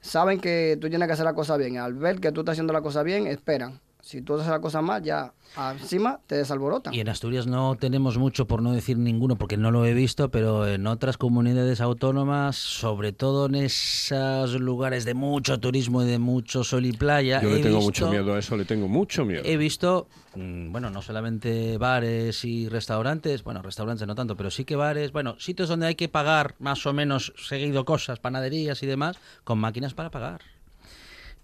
Saben 0.07 0.39
que 0.39 0.77
tú 0.79 0.87
tienes 0.89 1.05
que 1.07 1.13
hacer 1.13 1.25
la 1.25 1.33
cosa 1.33 1.57
bien. 1.57 1.77
Al 1.77 1.93
ver 1.93 2.21
que 2.21 2.31
tú 2.31 2.39
estás 2.39 2.53
haciendo 2.53 2.71
la 2.71 2.81
cosa 2.81 3.03
bien, 3.03 3.27
esperan. 3.27 3.81
Si 4.07 4.21
tú 4.21 4.35
haces 4.35 4.47
la 4.47 4.61
cosa 4.61 4.81
mal, 4.81 5.03
ya 5.03 5.33
encima 5.73 6.21
te 6.27 6.35
desalborotan. 6.35 6.93
Y 6.93 7.01
en 7.01 7.09
Asturias 7.09 7.45
no 7.45 7.75
tenemos 7.75 8.17
mucho, 8.17 8.47
por 8.47 8.61
no 8.61 8.71
decir 8.71 8.97
ninguno, 8.97 9.35
porque 9.37 9.57
no 9.57 9.69
lo 9.69 9.85
he 9.85 9.93
visto, 9.93 10.31
pero 10.31 10.65
en 10.65 10.87
otras 10.87 11.17
comunidades 11.17 11.81
autónomas, 11.81 12.55
sobre 12.55 13.11
todo 13.11 13.47
en 13.47 13.55
esos 13.55 14.53
lugares 14.61 15.03
de 15.03 15.13
mucho 15.13 15.59
turismo 15.59 16.03
y 16.03 16.05
de 16.05 16.19
mucho 16.19 16.63
sol 16.63 16.85
y 16.85 16.93
playa, 16.93 17.41
Yo 17.41 17.49
le 17.49 17.59
tengo 17.59 17.79
visto- 17.79 18.05
mucho 18.05 18.09
miedo 18.09 18.33
a 18.33 18.39
eso, 18.39 18.55
le 18.55 18.63
tengo 18.63 18.87
mucho 18.87 19.25
miedo. 19.25 19.41
He 19.43 19.57
visto, 19.57 20.07
mm, 20.35 20.71
bueno, 20.71 20.89
no 20.89 21.01
solamente 21.01 21.77
bares 21.77 22.45
y 22.45 22.69
restaurantes, 22.69 23.43
bueno, 23.43 23.61
restaurantes 23.61 24.07
no 24.07 24.15
tanto, 24.15 24.37
pero 24.37 24.49
sí 24.51 24.63
que 24.63 24.77
bares, 24.77 25.11
bueno, 25.11 25.35
sitios 25.37 25.67
donde 25.67 25.87
hay 25.87 25.95
que 25.95 26.07
pagar 26.07 26.55
más 26.59 26.85
o 26.85 26.93
menos 26.93 27.33
seguido 27.35 27.83
cosas, 27.83 28.19
panaderías 28.19 28.81
y 28.83 28.85
demás, 28.85 29.17
con 29.43 29.59
máquinas 29.59 29.93
para 29.93 30.11
pagar. 30.11 30.39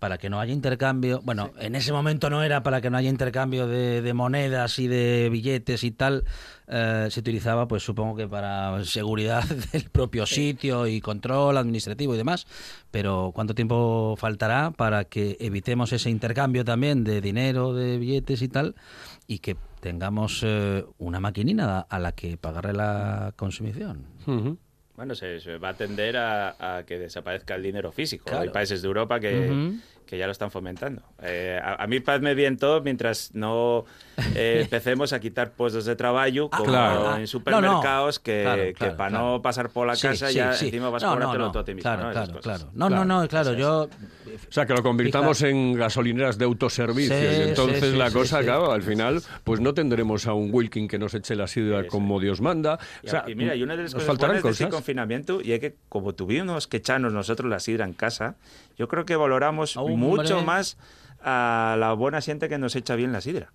Para 0.03 0.17
que 0.17 0.29
no 0.29 0.41
haya 0.41 0.51
intercambio. 0.51 1.21
Bueno, 1.23 1.51
en 1.59 1.75
ese 1.75 1.93
momento 1.93 2.29
no 2.29 2.43
era 2.43 2.61
para 2.61 2.81
que 2.81 2.89
no 2.89 2.97
haya 2.97 3.07
intercambio 3.09 3.67
de, 3.67 4.01
de 4.01 4.13
monedas 4.13 4.77
y 4.77 4.89
de 4.89 5.29
billetes 5.31 5.81
y 5.85 5.91
tal. 5.91 6.25
eh, 6.67 7.07
se 7.09 7.21
utilizaba, 7.21 7.69
pues 7.69 7.83
supongo 7.83 8.17
que 8.17 8.27
para 8.27 8.83
seguridad 8.83 9.45
del 9.71 9.89
propio 9.89 10.25
sitio 10.25 10.87
y 10.87 10.99
control 10.99 11.55
administrativo 11.57 12.15
y 12.15 12.17
demás. 12.17 12.47
Pero 12.91 13.31
¿cuánto 13.33 13.55
tiempo 13.55 14.15
faltará 14.17 14.71
para 14.71 15.05
que 15.05 15.37
evitemos 15.39 15.93
ese 15.93 16.09
intercambio 16.09 16.65
también 16.65 17.05
de 17.05 17.21
dinero, 17.21 17.73
de 17.73 17.97
billetes 17.97 18.41
y 18.41 18.49
tal? 18.49 18.75
Y 19.25 19.39
que 19.39 19.55
tengamos 19.79 20.41
eh, 20.43 20.83
una 20.97 21.21
maquinina 21.21 21.79
a 21.79 21.99
la 21.99 22.11
que 22.11 22.35
pagarle 22.35 22.73
la 22.73 23.31
consumición. 23.37 24.05
Bueno, 24.95 25.15
se, 25.15 25.39
se 25.39 25.57
va 25.57 25.69
a 25.69 25.73
tender 25.73 26.15
a, 26.17 26.77
a 26.77 26.83
que 26.85 26.99
desaparezca 26.99 27.55
el 27.55 27.63
dinero 27.63 27.91
físico. 27.91 28.25
Claro. 28.25 28.43
Hay 28.43 28.49
países 28.49 28.83
de 28.83 28.87
Europa 28.87 29.19
que. 29.19 29.73
Que 30.05 30.17
ya 30.17 30.25
lo 30.25 30.31
están 30.31 30.51
fomentando. 30.51 31.01
Eh, 31.21 31.59
a, 31.61 31.83
a, 31.83 31.87
mí 31.87 31.99
parece 31.99 32.33
bien 32.35 32.57
todo 32.57 32.81
mientras 32.81 33.31
no 33.33 33.85
eh, 34.35 34.59
empecemos 34.63 35.13
a 35.13 35.19
quitar 35.19 35.51
puestos 35.51 35.85
de 35.85 35.95
trabajo 35.95 36.49
Ah, 36.51 36.57
como 36.57 36.69
claro. 36.69 37.17
en 37.17 37.27
supermercados 37.27 38.19
que, 38.19 38.41
Claro, 38.43 38.63
que 38.63 38.73
claro, 38.73 38.97
para 38.97 39.09
claro. 39.09 39.25
no 39.33 39.41
pasar 39.41 39.69
por 39.69 39.87
la 39.87 39.93
casa 39.97 40.27
sí, 40.27 40.35
ya 40.35 40.53
sí. 40.53 40.65
encima 40.65 40.89
vas 40.89 41.01
No, 41.03 41.09
a 41.09 41.11
no, 41.11 41.15
cobrártelo 41.21 41.45
no. 41.45 41.51
todo 41.51 41.61
a 41.61 41.65
ti 41.65 41.73
mismo. 41.73 41.89
Claro, 41.91 42.03
¿no? 42.07 42.11
Claro, 42.11 42.27
cosas. 42.33 42.43
claro. 42.43 42.71
No, 42.75 42.87
Claro. 42.87 43.05
no, 43.05 43.21
no, 43.21 43.27
claro, 43.27 43.53
yo... 43.53 43.83
O 43.83 44.51
sea, 44.51 44.65
que 44.65 44.73
lo 44.73 44.81
convirtamos 44.83 45.41
en 45.43 45.73
gasolineras 45.73 46.37
de 46.37 46.45
autoservicio 46.45 47.15
Sí, 47.15 47.23
y 47.23 47.41
entonces 47.49 47.79
sí, 47.83 47.91
sí, 47.91 47.97
la 47.97 48.07
sí, 48.09 48.13
cosa, 48.13 48.39
sí. 48.39 48.45
claro, 48.45 48.71
al 48.71 48.81
final, 48.81 49.21
pues 49.43 49.59
no 49.59 49.73
tendremos 49.73 50.25
a 50.27 50.33
un 50.33 50.49
Wilkin 50.51 50.87
que 50.87 50.97
nos 50.97 51.13
eche 51.13 51.35
la 51.35 51.47
sidra 51.47 51.79
Sí, 51.79 51.83
sí. 51.83 51.89
como 51.89 52.19
Dios 52.19 52.41
manda. 52.41 52.79
Y, 53.03 53.07
O 53.07 53.09
sea, 53.09 53.25
y 53.27 53.35
mira, 53.35 53.55
y 53.55 53.61
una 53.63 53.75
de 53.75 53.83
las 53.83 53.93
nos 53.93 54.01
cosas 54.03 54.07
faltarán 54.07 54.35
buenas 54.37 54.43
de 54.43 54.49
este 54.51 54.63
cosas. 54.65 54.75
confinamiento 54.75 55.39
y 55.41 55.51
es 55.53 55.59
que 55.59 55.75
como 55.89 56.13
tuvimos 56.15 56.67
que 56.67 56.77
echarnos 56.77 57.13
nosotros 57.13 57.49
la 57.49 57.59
sidra 57.59 57.85
en 57.85 57.93
casa, 57.93 58.35
yo 58.77 58.87
creo 58.87 59.05
que 59.05 59.15
valoramos. 59.15 59.77
Mucho 59.95 60.41
más 60.43 60.77
a 61.21 61.75
la 61.79 61.93
buena 61.93 62.21
gente 62.21 62.49
que 62.49 62.57
nos 62.57 62.75
echa 62.75 62.95
bien 62.95 63.11
la 63.11 63.21
sidra. 63.21 63.51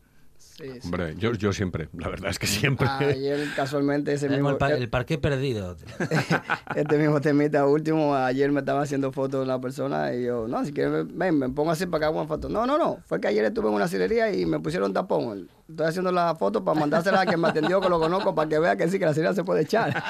Sí, 0.59 0.65
sí. 0.73 0.81
Hombre, 0.85 1.15
yo, 1.17 1.33
yo 1.35 1.53
siempre, 1.53 1.89
la 1.97 2.09
verdad 2.09 2.31
es 2.31 2.39
que 2.41 2.49
siempre. 2.49 2.89
Ayer 2.89 3.39
casualmente 3.55 4.13
ese 4.13 4.29
mismo, 4.29 4.51
el, 4.51 4.57
pa- 4.57 4.73
el 4.73 4.89
parque 4.91 5.17
perdido. 5.17 5.77
este 6.75 6.99
mismo 6.99 7.21
temita 7.21 7.65
último, 7.65 8.15
ayer 8.17 8.51
me 8.51 8.61
estaba 8.61 8.83
haciendo 8.83 9.13
fotos 9.13 9.41
de 9.41 9.45
una 9.45 9.61
persona 9.61 10.13
y 10.15 10.25
yo, 10.25 10.49
no, 10.49 10.65
si 10.65 10.73
quieres, 10.73 11.07
ven, 11.17 11.39
me 11.39 11.49
pongo 11.51 11.71
así 11.71 11.87
para 11.87 12.01
que 12.01 12.05
haga 12.07 12.17
una 12.19 12.27
foto. 12.27 12.49
No, 12.49 12.67
no, 12.67 12.77
no, 12.77 12.99
fue 13.07 13.21
que 13.21 13.29
ayer 13.29 13.45
estuve 13.45 13.69
en 13.69 13.75
una 13.75 13.87
cirería 13.87 14.33
y 14.33 14.47
me 14.47 14.59
pusieron 14.59 14.93
tapón. 14.93 15.49
Estoy 15.69 15.87
haciendo 15.87 16.11
la 16.11 16.35
foto 16.35 16.65
para 16.65 16.81
mandársela 16.81 17.21
a 17.21 17.27
quien 17.27 17.41
me 17.41 17.49
atendió, 17.49 17.81
que 17.81 17.89
lo 17.89 18.01
conozco, 18.01 18.35
para 18.35 18.49
que 18.49 18.59
vea 18.59 18.75
que 18.77 18.89
sí, 18.89 18.99
que 18.99 19.05
la 19.05 19.15
sidra 19.15 19.35
se 19.35 19.45
puede 19.45 19.63
echar. 19.63 20.03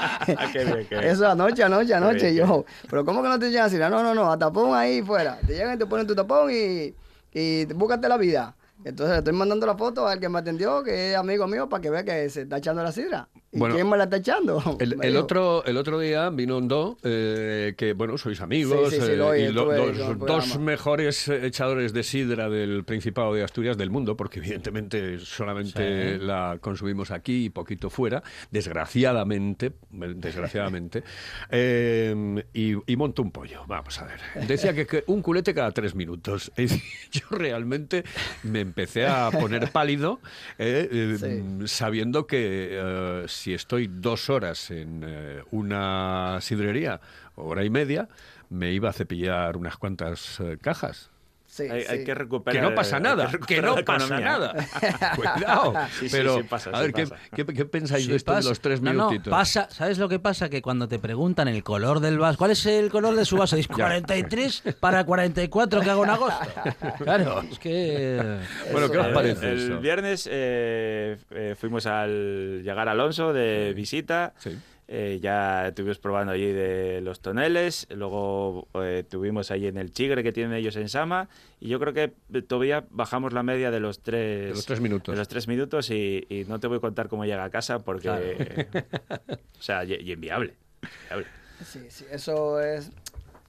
Qué 0.52 0.64
bien, 0.64 0.86
qué 0.88 0.96
bien. 0.98 1.10
Eso 1.10 1.28
anoche, 1.28 1.62
anoche, 1.62 1.92
anoche. 1.94 2.34
yo, 2.34 2.64
pero 2.88 3.04
¿cómo 3.04 3.22
que 3.22 3.28
no 3.28 3.38
te 3.38 3.48
echan 3.48 3.78
la? 3.78 3.90
No, 3.90 4.02
no, 4.02 4.14
no, 4.14 4.30
a 4.32 4.38
tapón 4.38 4.74
ahí 4.74 5.02
fuera. 5.02 5.38
Te 5.46 5.54
llegan 5.54 5.74
y 5.74 5.78
te 5.78 5.86
ponen 5.86 6.06
tu 6.06 6.14
tapón 6.14 6.50
y, 6.52 6.94
y 7.34 7.64
búscate 7.66 8.08
la 8.08 8.16
vida. 8.16 8.54
Entonces 8.84 9.12
le 9.12 9.18
estoy 9.18 9.32
mandando 9.32 9.66
la 9.66 9.76
foto 9.76 10.06
al 10.06 10.20
que 10.20 10.28
me 10.28 10.38
atendió, 10.38 10.82
que 10.82 11.10
es 11.10 11.16
amigo 11.16 11.46
mío, 11.46 11.68
para 11.68 11.80
que 11.80 11.90
vea 11.90 12.04
que 12.04 12.30
se 12.30 12.42
está 12.42 12.58
echando 12.58 12.82
la 12.82 12.92
sidra. 12.92 13.28
¿Y 13.50 13.58
Bueno, 13.58 13.76
quién 13.76 13.88
me 13.88 13.96
la 13.96 14.04
está 14.04 14.18
echando? 14.18 14.62
El, 14.80 15.16
otro, 15.16 15.64
el 15.64 15.78
otro 15.78 15.98
día 15.98 16.28
vino 16.28 16.58
Hondo, 16.58 16.98
eh, 17.02 17.74
que 17.78 17.94
bueno, 17.94 18.18
sois 18.18 18.40
amigos, 18.42 18.90
Sí, 18.90 18.96
sí, 18.96 19.06
sí, 19.06 19.12
eh, 19.12 19.16
lo 19.16 19.28
oí, 19.28 19.40
y 19.40 19.52
lo- 19.52 19.72
estuve 19.72 19.86
los 19.98 20.18
dos 20.18 20.18
programa. 20.18 20.58
mejores 20.64 21.28
eh, 21.28 21.46
echadores 21.46 21.94
de 21.94 22.02
sidra 22.02 22.50
del 22.50 22.84
Principado 22.84 23.32
de 23.32 23.42
Asturias 23.42 23.78
del 23.78 23.88
mundo, 23.90 24.18
porque 24.18 24.38
evidentemente 24.40 25.18
solamente 25.20 26.18
la 26.18 26.58
consumimos 26.60 27.10
aquí 27.10 27.46
y 27.46 27.48
poquito 27.50 27.88
fuera, 27.88 28.22
desgraciadamente, 28.50 29.72
desgraciadamente, 29.90 31.02
eh, 31.50 32.44
y, 32.52 32.74
y 32.92 32.96
montó 32.96 33.22
un 33.22 33.30
pollo, 33.30 33.62
vamos 33.66 33.98
a 33.98 34.04
ver. 34.04 34.46
Decía 34.46 34.74
que, 34.74 34.86
que 34.86 35.04
un 35.06 35.22
culete 35.22 35.54
cada 35.54 35.70
tres 35.72 35.94
minutos. 35.94 36.52
Yo 37.12 37.22
realmente 37.30 38.04
me 38.42 38.60
empecé 38.60 39.06
a 39.06 39.30
poner 39.30 39.72
pálido, 39.72 40.20
sabiendo 41.66 42.26
que 42.26 42.78
si 43.38 43.54
estoy 43.54 43.86
dos 43.86 44.30
horas 44.30 44.70
en 44.70 45.04
eh, 45.06 45.42
una 45.52 46.38
sidrería, 46.40 47.00
hora 47.36 47.64
y 47.64 47.70
media, 47.70 48.08
me 48.50 48.72
iba 48.72 48.90
a 48.90 48.92
cepillar 48.92 49.56
unas 49.56 49.76
cuantas 49.76 50.40
eh, 50.40 50.58
cajas. 50.60 51.10
Sí, 51.58 51.70
hay, 51.70 51.82
hay 51.88 51.98
sí. 51.98 52.04
que 52.04 52.14
recuperar. 52.14 52.62
Que 52.62 52.68
no 52.68 52.74
pasa 52.74 52.96
hay 52.96 53.02
que 53.02 53.08
nada, 53.08 53.26
que 53.26 53.32
recuperar 53.32 53.64
no 53.64 53.84
pasa 53.84 54.04
economía. 54.04 54.26
nada. 54.26 54.54
Cuidado. 55.16 55.74
Sí, 55.98 56.08
sí, 56.08 56.16
Pero, 56.16 56.36
sí 56.36 56.42
pasa, 56.44 56.70
a 56.70 56.76
sí 56.76 56.82
ver, 56.82 56.92
¿qué, 56.92 57.08
qué, 57.44 57.46
qué 57.54 57.64
pensáis 57.64 58.04
Sí 58.04 58.10
de 58.10 58.16
esto 58.16 58.34
de 58.34 58.42
los 58.44 58.60
tres 58.60 58.80
No, 58.80 58.92
no, 58.92 59.08
minutitos? 59.08 59.30
pasa, 59.30 59.68
¿sabes 59.70 59.98
lo 59.98 60.08
que 60.08 60.18
pasa? 60.18 60.48
Que 60.48 60.62
cuando 60.62 60.88
te 60.88 60.98
preguntan 60.98 61.48
el 61.48 61.62
color 61.62 62.00
del 62.00 62.18
vaso, 62.18 62.38
¿cuál 62.38 62.52
es 62.52 62.64
el 62.66 62.90
color 62.90 63.14
de 63.16 63.24
su 63.24 63.36
vaso? 63.36 63.56
Dices 63.56 63.74
43 63.74 64.62
para 64.80 65.04
44 65.04 65.80
que 65.80 65.90
hago 65.90 66.04
en 66.04 66.10
agosto. 66.10 66.38
Claro, 67.04 67.42
es 67.50 67.58
que... 67.58 68.38
Bueno, 68.72 68.90
¿qué 68.90 68.98
os 68.98 69.06
El- 69.08 69.14
parece 69.14 69.50
El, 69.50 69.58
eso? 69.72 69.80
viernes 69.80 70.28
eh, 70.30 71.16
eh, 71.30 71.54
fuimos 71.58 71.86
al 71.86 72.62
llegar 72.62 72.88
a 72.88 72.92
Alonso 72.92 73.32
de 73.32 73.72
visita. 73.74 74.32
Sí. 74.38 74.56
Eh, 74.90 75.18
ya 75.20 75.68
estuvimos 75.68 75.98
probando 75.98 76.32
allí 76.32 76.50
de 76.50 77.02
los 77.02 77.20
toneles, 77.20 77.86
luego 77.90 78.68
eh, 78.74 79.04
tuvimos 79.06 79.50
allí 79.50 79.66
en 79.66 79.76
el 79.76 79.92
Chigre 79.92 80.22
que 80.22 80.32
tienen 80.32 80.54
ellos 80.54 80.76
en 80.76 80.88
Sama 80.88 81.28
y 81.60 81.68
yo 81.68 81.78
creo 81.78 81.92
que 81.92 82.08
todavía 82.40 82.86
bajamos 82.88 83.34
la 83.34 83.42
media 83.42 83.70
de 83.70 83.80
los 83.80 84.00
tres, 84.00 84.44
De 84.48 84.54
los 84.54 84.64
tres 84.64 84.80
minutos. 84.80 85.12
de 85.14 85.18
los 85.18 85.28
tres 85.28 85.46
minutos 85.46 85.90
y, 85.90 86.26
y 86.30 86.44
no 86.48 86.58
te 86.58 86.68
voy 86.68 86.78
a 86.78 86.80
contar 86.80 87.08
cómo 87.08 87.26
llega 87.26 87.44
a 87.44 87.50
casa 87.50 87.80
porque, 87.80 88.08
o 89.58 89.62
sea, 89.62 89.84
y, 89.84 89.92
y 89.92 90.12
inviable. 90.12 90.54
inviable. 91.02 91.26
Sí, 91.66 91.80
sí, 91.90 92.06
eso 92.10 92.58
es. 92.62 92.90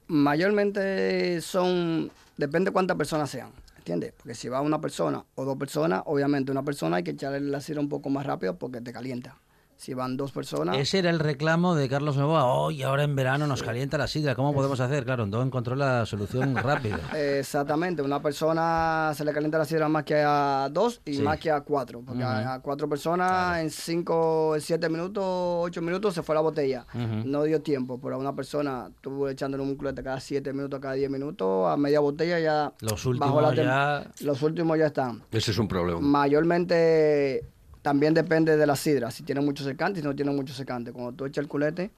Mayormente 0.08 1.39
son. 1.39 2.12
Depende 2.36 2.71
cuántas 2.71 2.97
personas 2.97 3.30
sean, 3.30 3.52
¿entiendes? 3.78 4.12
Porque 4.17 4.36
si 4.36 4.49
va 4.49 4.60
una 4.60 4.82
persona 4.82 5.23
o 5.36 5.45
dos 5.45 5.58
personas, 5.58 6.02
obviamente 6.06 6.52
una 6.52 6.63
persona 6.63 6.97
hay 6.97 7.04
que 7.04 7.12
echarle 7.12 7.39
la 7.39 7.62
sidra 7.62 7.80
un 7.80 7.88
poco 7.89 8.10
más 8.10 8.25
rápido 8.25 8.58
porque 8.58 8.82
te 8.82 8.91
calienta. 8.91 9.38
Si 9.80 9.94
van 9.94 10.18
dos 10.18 10.34
personas. 10.34 10.78
Ese 10.78 11.00
era 11.00 11.10
el 11.10 11.20
reclamo 11.20 11.74
de 11.74 11.88
Carlos 11.88 12.18
Novoa. 12.18 12.44
Hoy, 12.54 12.84
ahora 12.84 13.04
en 13.04 13.15
verano 13.15 13.48
nos 13.48 13.63
calienta 13.63 13.98
la 13.98 14.08
sidra. 14.08 14.36
¿Cómo 14.36 14.54
podemos 14.54 14.78
hacer? 14.82 15.06
Claro, 15.06 15.26
Ndo 15.26 15.42
encontró 15.42 15.74
la 15.74 16.06
solución 16.06 16.54
rápida. 16.58 17.00
Exactamente, 17.18 18.02
una 18.02 18.22
persona 18.22 19.13
se 19.15 19.24
le 19.24 19.32
calienta 19.32 19.58
la 19.58 19.63
sidra 19.63 19.88
más 19.88 20.04
que 20.04 20.15
a 20.22 20.68
dos 20.70 21.00
y 21.06 21.13
Sí. 21.13 21.22
más 21.22 21.39
que 21.39 21.50
a 21.50 21.62
cuatro. 21.62 22.02
Porque 22.06 22.22
a, 22.22 22.56
a 22.56 22.60
cuatro 22.60 22.89
personas 22.89 23.60
en 23.62 23.70
cinco, 23.70 24.58
siete 24.60 24.89
minutos, 24.89 25.24
ocho 25.26 25.82
minutos 25.82 26.13
se 26.13 26.24
fue 26.24 26.36
la 26.36 26.42
botella. 26.42 26.86
No 27.24 27.44
dio 27.44 27.62
tiempo, 27.62 27.98
pero 28.02 28.15
a 28.15 28.18
una 28.18 28.36
persona 28.36 28.89
estuvo 28.94 29.30
echándole 29.30 29.63
un 29.63 29.76
culete 29.78 30.04
cada 30.04 30.20
siete 30.20 30.52
minutos, 30.52 30.82
cada 30.82 30.96
diez 30.96 31.10
minutos, 31.10 31.70
a 31.72 31.78
media 31.78 32.02
botella 32.02 32.38
ya. 32.38 32.74
Los 32.82 33.06
bajó 33.18 33.38
últimos 33.38 33.56
la 33.56 33.63
ya... 33.63 34.12
Los 34.26 34.42
últimos 34.42 34.78
ya 34.78 34.88
están. 34.88 35.24
Ese 35.32 35.52
es 35.52 35.58
un 35.58 35.70
problema. 35.70 36.02
Mayormente 36.02 37.46
también 37.82 38.13
depende 38.13 38.58
de 38.58 38.68
la 38.68 38.76
sidra, 38.76 39.12
si 39.12 39.24
tiene 39.24 39.42
mucho 39.42 39.63
secante 39.63 40.00
y 40.00 40.02
si 40.02 40.08
no 40.08 40.15
tiene 40.15 40.32
mucho 40.32 40.54
secante. 40.54 40.92
Cuando 40.92 41.13
tú 41.13 41.26
echas 41.26 41.44
el 41.44 41.48
culete, 41.48 41.92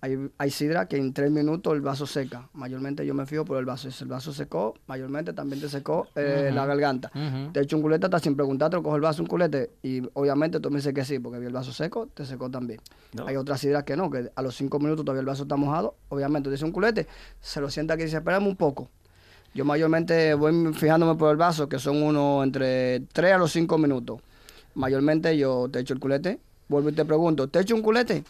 hay, 0.00 0.30
hay 0.38 0.50
sidra 0.50 0.86
que 0.86 0.96
en 0.96 1.12
tres 1.12 1.30
minutos 1.30 1.72
el 1.74 1.80
vaso 1.80 2.06
seca. 2.06 2.48
Mayormente 2.52 3.04
yo 3.04 3.14
me 3.14 3.26
fijo 3.26 3.44
por 3.44 3.58
el 3.58 3.64
vaso. 3.64 3.90
Si 3.90 4.04
el 4.04 4.10
vaso 4.10 4.32
secó, 4.32 4.74
mayormente 4.86 5.32
también 5.32 5.60
te 5.60 5.68
secó 5.68 6.06
eh, 6.14 6.50
la 6.52 6.66
garganta. 6.66 7.10
Te 7.52 7.60
echo 7.60 7.76
un 7.76 7.82
culete 7.82 8.06
hasta 8.06 8.18
sin 8.20 8.36
preguntarte, 8.36 8.76
cojo 8.76 8.94
el 8.94 9.02
vaso 9.02 9.22
un 9.22 9.28
culete 9.28 9.70
y 9.82 10.02
obviamente 10.14 10.60
tú 10.60 10.70
me 10.70 10.76
dices 10.76 10.94
que 10.94 11.04
sí, 11.04 11.18
porque 11.18 11.38
vi 11.38 11.46
el 11.46 11.52
vaso 11.52 11.72
seco, 11.72 12.06
te 12.06 12.24
secó 12.24 12.50
también. 12.50 12.80
No. 13.12 13.26
Hay 13.26 13.36
otras 13.36 13.60
sidras 13.60 13.84
que 13.84 13.96
no, 13.96 14.10
que 14.10 14.30
a 14.34 14.42
los 14.42 14.54
cinco 14.54 14.78
minutos 14.78 15.04
todavía 15.04 15.20
el 15.20 15.26
vaso 15.26 15.42
está 15.42 15.56
mojado. 15.56 15.96
Obviamente, 16.10 16.46
tú 16.46 16.50
dices 16.50 16.64
un 16.64 16.72
culete, 16.72 17.06
se 17.40 17.60
lo 17.60 17.68
sienta 17.70 17.94
aquí 17.94 18.02
y 18.02 18.06
dice, 18.06 18.18
espérame 18.18 18.46
un 18.46 18.56
poco. 18.56 18.88
Yo 19.54 19.64
mayormente 19.64 20.34
voy 20.34 20.72
fijándome 20.74 21.16
por 21.16 21.30
el 21.32 21.36
vaso, 21.36 21.68
que 21.68 21.78
son 21.78 22.02
unos 22.02 22.44
entre 22.44 23.00
3 23.12 23.32
a 23.32 23.38
los 23.38 23.50
5 23.50 23.78
minutos. 23.78 24.20
Mayormente 24.78 25.36
yo 25.36 25.68
te 25.68 25.80
echo 25.80 25.92
el 25.92 25.98
culete, 25.98 26.38
vuelvo 26.68 26.90
y 26.90 26.92
te 26.92 27.04
pregunto, 27.04 27.48
¿te 27.48 27.58
echo 27.58 27.74
un 27.74 27.82
culete? 27.82 28.22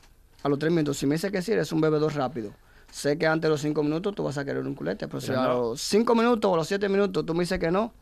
A 0.43 0.49
los 0.49 0.59
3 0.59 0.73
minutos. 0.73 0.97
Si 0.97 1.07
me 1.07 1.17
dice 1.17 1.31
que 1.31 1.43
sí, 1.43 1.53
eres 1.53 1.73
un 1.73 1.81
bebedor 1.83 2.15
rápido. 2.15 2.53
Sé 2.91 3.19
que 3.19 3.27
antes 3.27 3.43
de 3.43 3.51
los 3.51 3.61
5 3.61 3.83
minutos 3.83 4.15
tú 4.15 4.23
vas 4.25 4.39
a 4.39 4.47
querer 4.47 4.67
un 4.67 4.75
culete, 4.75 5.09
pero 5.09 5.21
si 5.21 5.31
a 5.31 5.47
los 5.49 5.79
5 5.83 6.15
minutos 6.15 6.51
o 6.51 6.55
a 6.55 6.57
los 6.57 6.67
7 6.67 6.89
minutos 6.89 7.27
tú 7.27 7.35
me 7.35 7.41
dices 7.41 7.59
que 7.59 7.71
no, 7.71 7.93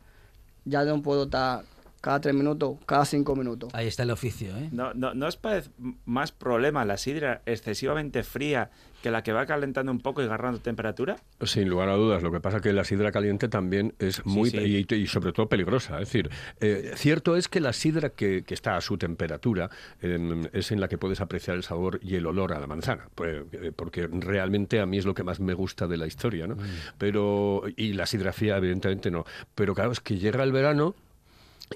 ya 0.65 0.85
no 0.85 1.03
puedo 1.03 1.25
estar 1.25 1.65
cada 2.01 2.21
3 2.21 2.35
minutos, 2.35 2.79
cada 2.87 3.05
5 3.05 3.37
minutos. 3.37 3.71
Ahí 3.75 3.87
está 3.87 4.03
el 4.05 4.11
oficio, 4.11 4.57
¿eh? 4.57 4.69
¿No, 4.73 4.95
no, 4.95 5.15
¿No 5.15 5.27
os 5.27 5.37
parece 5.37 5.71
más 6.05 6.33
problema 6.33 6.85
la 6.85 6.97
sidra 6.97 7.43
excesivamente 7.47 8.23
fría 8.23 8.71
que 9.03 9.11
la 9.11 9.23
que 9.23 9.33
va 9.33 9.47
calentando 9.47 9.93
un 9.93 10.01
poco 10.01 10.23
y 10.23 10.25
agarrando 10.25 10.61
temperatura? 10.61 11.17
Sin 11.43 11.69
lugar 11.69 11.89
a 11.89 11.95
dudas. 11.95 12.23
Lo 12.23 12.33
que 12.33 12.41
pasa 12.41 12.57
es 12.57 12.63
que 12.63 12.73
la 12.73 12.85
sidra 12.85 13.13
caliente 13.13 13.49
también 13.49 13.95
es 13.99 14.25
muy 14.27 14.51
sí. 14.51 14.87
Y, 14.89 14.95
y 14.95 15.07
sobre 15.07 15.33
todo 15.33 15.49
peligrosa. 15.49 16.01
Es 16.01 16.09
decir, 16.09 16.31
eh, 16.61 16.93
cierto 16.97 17.37
es 17.37 17.49
que 17.49 17.61
la 17.61 17.73
sidra 17.73 18.11
que, 18.11 18.43
que 18.43 18.55
está 18.55 18.77
a 18.77 18.81
su 18.81 18.99
temperatura 18.99 19.71
eh, 20.01 20.49
es 20.53 20.73
en 20.73 20.81
la 20.81 20.89
que 20.89 20.99
puedes 20.99 21.21
apreciar 21.21 21.57
el 21.57 21.63
sabor 21.63 22.01
y 22.03 22.17
el 22.17 22.27
olor 22.27 22.53
a 22.53 22.59
la 22.59 22.67
manzana, 22.67 23.09
pues, 23.15 23.45
eh, 23.53 23.73
porque 23.75 24.09
realmente 24.09 24.81
a 24.81 24.87
mí 24.87 24.99
es 24.99 25.05
lo 25.05 25.15
que 25.15 25.23
más 25.23 25.41
me 25.41 25.55
gusta 25.55 25.87
de 25.87 25.97
la 25.97 26.07
historia, 26.07 26.47
¿no? 26.47 26.57
Pero 26.99 27.63
y 27.77 27.93
la 27.93 28.07
sidra 28.07 28.33
fría 28.33 28.57
evidentemente 28.57 29.11
no. 29.11 29.25
Pero 29.55 29.75
claro 29.75 29.93
es 29.93 30.01
que 30.01 30.19
llega 30.19 30.43
el 30.43 30.53
verano 30.53 30.95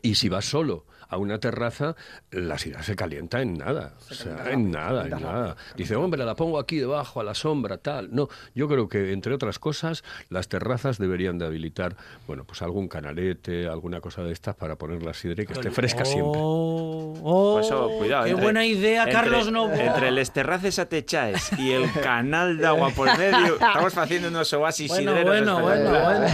y 0.03 0.15
si 0.17 0.29
vas 0.29 0.45
solo 0.45 0.85
a 1.13 1.17
una 1.17 1.41
terraza, 1.41 1.97
la 2.31 2.57
sidra 2.57 2.85
se 2.85 2.95
calienta 2.95 3.43
en 3.43 3.55
nada. 3.55 3.95
o 4.09 4.15
sea, 4.15 4.37
calienta 4.37 4.53
en 4.53 4.71
nada, 4.71 5.03
en 5.07 5.11
nada. 5.21 5.57
Dice, 5.75 5.97
hombre, 5.97 6.25
la 6.25 6.37
pongo 6.37 6.57
aquí 6.61 6.77
debajo, 6.77 7.19
a 7.21 7.25
la 7.25 7.35
sombra, 7.35 7.79
tal. 7.79 8.11
No, 8.15 8.29
yo 8.55 8.69
creo 8.69 8.89
que, 8.89 9.13
entre 9.13 9.35
otras 9.35 9.59
cosas, 9.59 10.05
las 10.29 10.47
terrazas 10.47 10.99
deberían 10.99 11.37
de 11.39 11.47
habilitar, 11.47 11.97
bueno, 12.29 12.45
pues 12.45 12.63
algún 12.63 12.87
canalete, 12.87 13.67
alguna 13.67 14.01
cosa 14.01 14.23
de 14.23 14.31
estas 14.31 14.55
para 14.55 14.77
poner 14.77 15.03
la 15.03 15.13
sidra 15.13 15.43
y 15.43 15.47
que 15.47 15.55
esté 15.55 15.73
fresca 15.73 16.05
siempre. 16.05 16.41
Oh, 16.41 17.15
oh, 17.25 17.53
Por 17.55 17.63
eso, 17.65 17.89
cuidado. 17.99 18.25
Qué 18.27 18.31
entre- 18.31 18.45
buena 18.45 18.65
idea, 18.65 19.01
entre- 19.03 19.13
Carlos 19.15 19.51
Novoa. 19.51 19.75
Entre 19.85 20.13
les 20.13 20.31
terraces 20.31 20.79
atechaes 20.79 21.51
y 21.59 21.73
el 21.73 21.91
canal 22.05 22.57
de 22.59 22.69
agua 22.69 22.91
por 22.91 23.19
medio, 23.19 23.55
estamos 23.55 23.99
haciendo 23.99 24.29
unos 24.29 24.53
oasis 24.53 24.87
Bueno, 24.89 25.11
sidreros 25.11 25.27
bueno, 25.57 25.61
bueno, 25.61 25.91
bueno. 25.91 26.27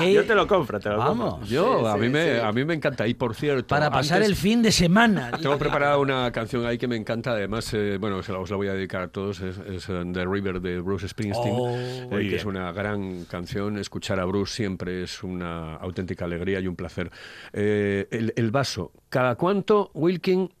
¿Qué- 0.00 0.12
Yo 0.14 0.24
te 0.26 0.34
lo 0.34 0.48
compro, 0.48 0.80
te 0.80 0.88
lo 0.88 0.96
compro. 0.96 1.24
Vamos. 1.26 1.48
Yo, 1.48 1.78
Sí, 1.78 1.86
a, 1.86 1.96
mí 1.96 2.06
sí, 2.06 2.12
me, 2.12 2.34
sí. 2.34 2.40
a 2.42 2.50
mí 2.50 2.63
mí 2.64 2.68
me 2.68 2.74
encanta. 2.74 3.06
Y 3.06 3.14
por 3.14 3.34
cierto. 3.34 3.68
Para 3.68 3.90
pasar 3.90 4.16
antes- 4.18 4.30
el 4.30 4.36
fin 4.36 4.62
de 4.62 4.72
semana. 4.72 5.30
Tengo 5.40 5.58
preparada 5.58 5.98
una 5.98 6.30
canción 6.32 6.64
ahí 6.66 6.78
que 6.78 6.88
me 6.88 6.96
encanta, 6.96 7.32
además, 7.32 7.72
eh, 7.74 7.98
bueno, 8.00 8.22
se 8.22 8.32
la, 8.32 8.38
os 8.38 8.50
la 8.50 8.56
voy 8.56 8.68
a 8.68 8.72
dedicar 8.74 9.02
a 9.02 9.08
todos, 9.08 9.40
es, 9.40 9.58
es, 9.58 9.88
eh, 9.88 10.02
The 10.12 10.24
River 10.24 10.60
de 10.60 10.80
Bruce 10.80 11.08
Springsteen, 11.08 11.54
Oh, 11.56 11.76
eh, 11.76 12.06
que 12.10 12.16
bien. 12.18 12.34
es 12.34 12.44
una 12.44 12.72
gran 12.72 13.24
canción, 13.24 13.78
escuchar 13.78 14.18
a 14.20 14.24
Bruce 14.24 14.54
siempre 14.54 15.02
es 15.02 15.22
una 15.22 15.76
auténtica 15.76 16.24
alegría 16.24 16.60
y 16.60 16.66
un 16.66 16.76
placer. 16.76 17.10
Eh, 17.52 18.08
el, 18.10 18.32
el 18.36 18.50
vaso, 18.50 18.92
¿cada 19.08 19.34
cuánto, 19.36 19.90
Wilkin, 19.94 20.52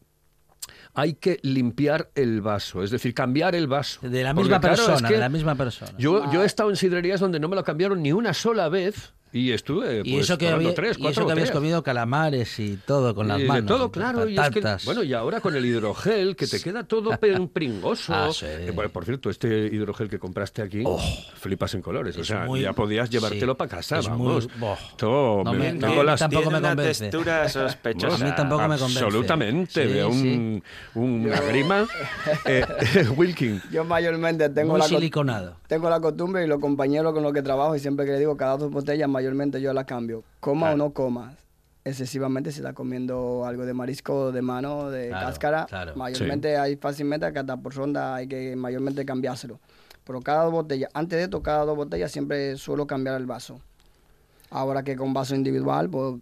hay 0.94 1.14
que 1.14 1.38
limpiar 1.42 2.10
el 2.14 2.40
vaso? 2.40 2.82
Es 2.82 2.90
decir, 2.90 3.14
cambiar 3.14 3.54
el 3.54 3.66
vaso. 3.66 4.00
De 4.08 4.22
la 4.22 4.32
Porque, 4.34 4.44
misma 4.48 4.60
claro, 4.60 4.74
es 4.74 4.80
persona, 4.86 5.08
que 5.08 5.14
de 5.14 5.20
la 5.20 5.28
misma 5.28 5.54
persona. 5.56 5.92
Yo, 5.98 6.30
yo 6.32 6.42
he 6.42 6.46
estado 6.46 6.70
en 6.70 6.76
sidrerías 6.76 7.20
donde 7.20 7.40
no 7.40 7.48
me 7.48 7.56
lo 7.56 7.64
cambiaron 7.64 8.02
ni 8.02 8.12
una 8.12 8.32
sola 8.32 8.68
vez 8.68 9.12
y 9.34 9.52
estuve 9.52 10.00
y 10.04 10.12
pues, 10.14 10.24
eso 10.24 10.38
que, 10.38 10.48
había- 10.48 10.72
tres, 10.74 10.96
y 10.96 11.02
cuatro 11.02 11.22
eso 11.22 11.26
que 11.26 11.32
habías 11.32 11.50
comido 11.50 11.82
calamares 11.82 12.58
y 12.60 12.78
todo 12.86 13.14
con 13.14 13.28
las 13.28 13.38
Y 13.40 13.42
de 13.42 13.48
manos. 13.48 13.66
todo, 13.66 13.90
claro. 13.90 14.28
Y 14.28 14.38
es 14.38 14.48
que, 14.50 14.62
bueno, 14.86 15.02
y 15.02 15.12
ahora 15.12 15.40
con 15.40 15.54
el 15.56 15.66
hidrogel, 15.66 16.36
que 16.36 16.46
te 16.46 16.60
queda 16.60 16.84
todo 16.84 17.10
pringoso. 17.52 18.12
Ah, 18.14 18.28
sí. 18.32 18.46
Eh, 18.48 18.70
bueno, 18.74 18.90
por 18.90 19.04
cierto, 19.04 19.28
este 19.28 19.66
hidrogel 19.66 20.08
que 20.08 20.18
compraste 20.18 20.62
aquí, 20.62 20.84
flipas 21.36 21.74
en 21.74 21.82
colores. 21.82 22.16
O 22.16 22.24
sea, 22.24 22.44
muy- 22.46 22.60
ya 22.62 22.72
podías 22.72 23.10
llevártelo 23.10 23.52
sí, 23.52 23.56
para 23.58 23.70
casa, 23.70 23.98
es 23.98 24.08
muy- 24.08 24.26
vamos. 24.28 24.48
boh. 24.58 24.76
Todo, 24.96 25.44
No 25.44 25.52
me- 25.52 25.72
me- 25.72 25.72
no, 25.74 26.02
las- 26.04 26.20
tampoco 26.20 26.50
me 26.50 26.58
una 26.58 26.68
convence. 26.70 27.04
textura 27.04 27.48
sospechosa. 27.48 28.24
A 28.24 28.28
mí 28.28 28.34
tampoco 28.36 28.62
me 28.68 28.78
convence. 28.78 29.04
Absolutamente, 29.04 29.86
Sí, 29.86 29.92
veo 29.92 30.12
sí. 30.12 30.62
un, 30.94 31.02
una 31.02 31.40
grima. 31.40 31.86
Eh, 32.46 32.64
Wilkin, 33.16 33.60
Yo 33.72 33.84
mayormente 33.84 34.48
tengo 34.50 34.72
Muy 34.72 34.80
la, 34.80 34.84
co- 34.88 34.94
siliconado. 34.94 35.56
tengo 35.66 35.88
la 35.90 36.00
costumbre 36.00 36.44
y 36.44 36.46
los 36.46 36.60
compañeros 36.60 37.12
con 37.12 37.22
los 37.22 37.32
que 37.32 37.42
trabajo 37.42 37.74
y 37.74 37.80
siempre 37.80 38.04
que 38.06 38.12
les 38.12 38.20
digo 38.20 38.36
cada 38.36 38.56
dos 38.56 38.70
botellas 38.70 39.08
mayormente 39.24 39.60
yo 39.60 39.72
la 39.72 39.84
cambio. 39.84 40.22
Coma 40.40 40.68
Claro. 40.68 40.74
o 40.74 40.76
no 40.88 40.92
comas. 40.92 41.34
Excesivamente 41.86 42.50
si 42.52 42.60
está 42.60 42.72
comiendo 42.72 43.44
algo 43.46 43.64
de 43.66 43.72
marisco, 43.74 44.32
de 44.32 44.40
mano, 44.42 44.90
de 44.90 45.08
Claro, 45.08 45.26
cáscara. 45.26 45.66
claro. 45.66 45.96
Mayormente 45.96 46.56
hay 46.56 46.76
fácilmente 46.76 47.30
que 47.32 47.38
hasta 47.38 47.56
por 47.56 47.74
ronda 47.74 48.14
hay 48.16 48.26
que 48.26 48.54
mayormente 48.56 49.04
cambiárselo. 49.04 49.60
Pero 50.04 50.20
cada 50.20 50.44
dos 50.44 50.52
botellas, 50.52 50.90
antes 50.94 51.16
de 51.18 51.24
esto, 51.24 51.42
cada 51.42 51.64
dos 51.64 51.76
botellas 51.76 52.10
siempre 52.12 52.56
suelo 52.56 52.86
cambiar 52.86 53.16
el 53.20 53.26
vaso. 53.26 53.60
Ahora 54.50 54.82
que 54.82 54.96
con 54.96 55.12
vaso 55.14 55.34
individual, 55.34 55.88
pues 55.90 56.16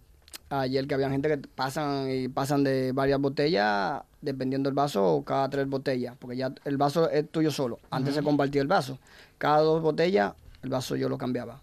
ayer 0.49 0.85
que 0.87 0.93
había 0.95 1.09
gente 1.09 1.27
que 1.29 1.37
pasan 1.37 2.09
y 2.09 2.27
pasan 2.29 2.63
de 2.63 2.91
varias 2.93 3.19
botellas, 3.19 4.01
dependiendo 4.21 4.69
del 4.69 4.75
vaso, 4.75 5.23
cada 5.25 5.49
tres 5.49 5.67
botellas, 5.67 6.15
porque 6.19 6.37
ya 6.37 6.53
el 6.65 6.77
vaso 6.77 7.09
es 7.09 7.29
tuyo 7.29 7.51
solo. 7.51 7.79
Antes 7.89 8.15
se 8.15 8.23
compartía 8.23 8.61
el 8.61 8.67
vaso. 8.67 8.97
Cada 9.37 9.59
dos 9.59 9.81
botellas, 9.81 10.33
el 10.61 10.69
vaso 10.69 10.95
yo 10.95 11.07
lo 11.09 11.17
cambiaba. 11.17 11.61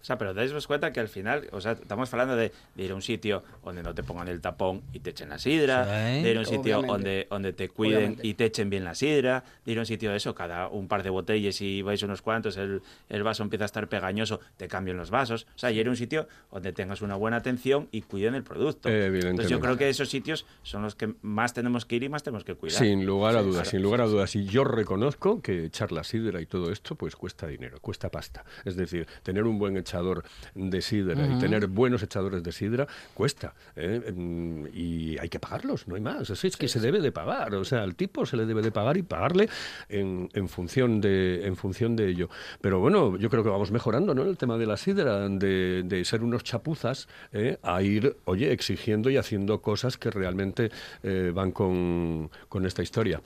O 0.00 0.04
sea, 0.04 0.16
pero 0.16 0.32
dais 0.32 0.52
cuenta 0.66 0.92
que 0.92 1.00
al 1.00 1.08
final, 1.08 1.48
o 1.52 1.60
sea, 1.60 1.72
estamos 1.72 2.12
hablando 2.12 2.36
de, 2.36 2.52
de 2.74 2.82
ir 2.84 2.92
a 2.92 2.94
un 2.94 3.02
sitio 3.02 3.42
donde 3.64 3.82
no 3.82 3.94
te 3.94 4.02
pongan 4.02 4.28
el 4.28 4.40
tapón 4.40 4.82
y 4.92 5.00
te 5.00 5.10
echen 5.10 5.28
la 5.28 5.38
sidra, 5.38 5.84
Sí. 5.84 6.22
de 6.22 6.30
ir 6.30 6.36
a 6.36 6.40
un 6.40 6.46
sitio 6.46 6.78
Obviamente. 6.78 6.92
donde, 6.92 7.26
donde 7.30 7.52
te 7.52 7.68
cuiden 7.68 7.96
Obviamente. 7.96 8.26
y 8.26 8.34
te 8.34 8.44
echen 8.46 8.70
bien 8.70 8.84
la 8.84 8.94
sidra, 8.94 9.44
de 9.66 9.72
ir 9.72 9.78
a 9.78 9.82
un 9.82 9.86
sitio 9.86 10.10
de 10.10 10.16
eso, 10.16 10.34
cada 10.34 10.68
un 10.68 10.88
par 10.88 11.02
de 11.02 11.10
botellas 11.10 11.60
y 11.60 11.82
vais 11.82 12.02
unos 12.02 12.22
cuantos, 12.22 12.56
el, 12.56 12.80
el 13.08 13.22
vaso 13.22 13.42
empieza 13.42 13.64
a 13.64 13.66
estar 13.66 13.88
pegañoso, 13.88 14.40
te 14.56 14.68
cambian 14.68 14.96
los 14.96 15.10
vasos. 15.10 15.46
O 15.54 15.58
sea, 15.58 15.70
y 15.70 15.78
ir 15.80 15.86
a 15.86 15.90
un 15.90 15.96
sitio 15.96 16.28
donde 16.52 16.72
tengas 16.72 17.02
una 17.02 17.16
buena 17.16 17.38
atención 17.38 17.88
y 17.90 18.02
cuiden 18.02 18.34
el 18.34 18.44
producto. 18.44 18.88
Evidentemente. 18.88 19.28
Entonces 19.30 19.50
yo 19.50 19.60
creo 19.60 19.76
que 19.76 19.88
esos 19.88 20.08
sitios 20.08 20.46
son 20.62 20.82
los 20.82 20.94
que 20.94 21.12
más 21.22 21.54
tenemos 21.54 21.84
que 21.84 21.96
ir 21.96 22.04
y 22.04 22.08
más 22.08 22.22
tenemos 22.22 22.44
que 22.44 22.54
cuidar. 22.54 22.78
Sin 22.78 23.04
lugar 23.04 23.36
a 23.36 23.40
Sí, 23.40 23.44
dudas, 23.46 23.54
claro. 23.62 23.70
sin 23.70 23.82
lugar 23.82 24.00
a 24.02 24.06
dudas. 24.06 24.36
Y 24.36 24.44
yo 24.46 24.64
reconozco 24.64 25.42
que 25.42 25.64
echar 25.66 25.92
la 25.92 26.04
sidra 26.04 26.40
y 26.40 26.46
todo 26.46 26.70
esto, 26.72 26.94
pues 26.94 27.16
cuesta 27.16 27.46
dinero, 27.46 27.78
cuesta 27.80 28.08
pasta. 28.10 28.44
Es 28.64 28.76
decir, 28.76 29.06
tener 29.22 29.44
un 29.44 29.58
buen 29.58 29.76
echador 29.88 30.22
de 30.54 30.80
sidra 30.82 31.26
y 31.26 31.38
tener 31.38 31.66
buenos 31.66 32.02
echadores 32.02 32.42
de 32.42 32.52
sidra 32.52 32.86
cuesta. 33.14 33.54
¿eh? 33.76 34.12
Mm, 34.14 34.66
Y 34.74 35.18
hay 35.18 35.28
que 35.28 35.40
pagarlos, 35.40 35.88
no 35.88 35.94
hay 35.94 36.00
más. 36.02 36.28
Eso 36.30 36.46
es 36.46 36.56
que 36.56 36.68
se 36.68 36.80
debe 36.80 37.00
de 37.00 37.10
pagar. 37.10 37.54
O 37.54 37.64
sea, 37.64 37.82
al 37.82 37.94
tipo 37.94 38.26
se 38.26 38.36
le 38.36 38.44
debe 38.46 38.60
de 38.62 38.70
pagar 38.70 38.96
y 38.96 39.02
pagarle 39.02 39.48
en, 39.88 40.28
en 40.34 40.48
función 40.48 41.00
de 41.00 41.46
en 41.46 41.56
función 41.56 41.96
de 41.96 42.08
ello. 42.08 42.28
Pero 42.60 42.80
bueno, 42.80 43.16
yo 43.16 43.30
creo 43.30 43.42
que 43.42 43.50
vamos 43.50 43.70
mejorando, 43.70 44.14
¿no? 44.14 44.22
El 44.24 44.36
tema 44.36 44.58
de 44.58 44.66
la 44.66 44.76
sidra, 44.76 45.28
de, 45.28 45.82
de 45.84 46.04
ser 46.04 46.22
unos 46.22 46.44
chapuzas, 46.44 47.08
¿eh? 47.32 47.58
a 47.62 47.82
ir, 47.82 48.16
oye, 48.26 48.52
exigiendo 48.52 49.08
y 49.10 49.16
haciendo 49.16 49.60
cosas 49.62 49.96
que 49.96 50.10
realmente 50.10 50.70
eh, 51.02 51.32
van 51.34 51.52
con, 51.52 52.30
con 52.48 52.66
esta 52.66 52.82
historia. 52.82 53.20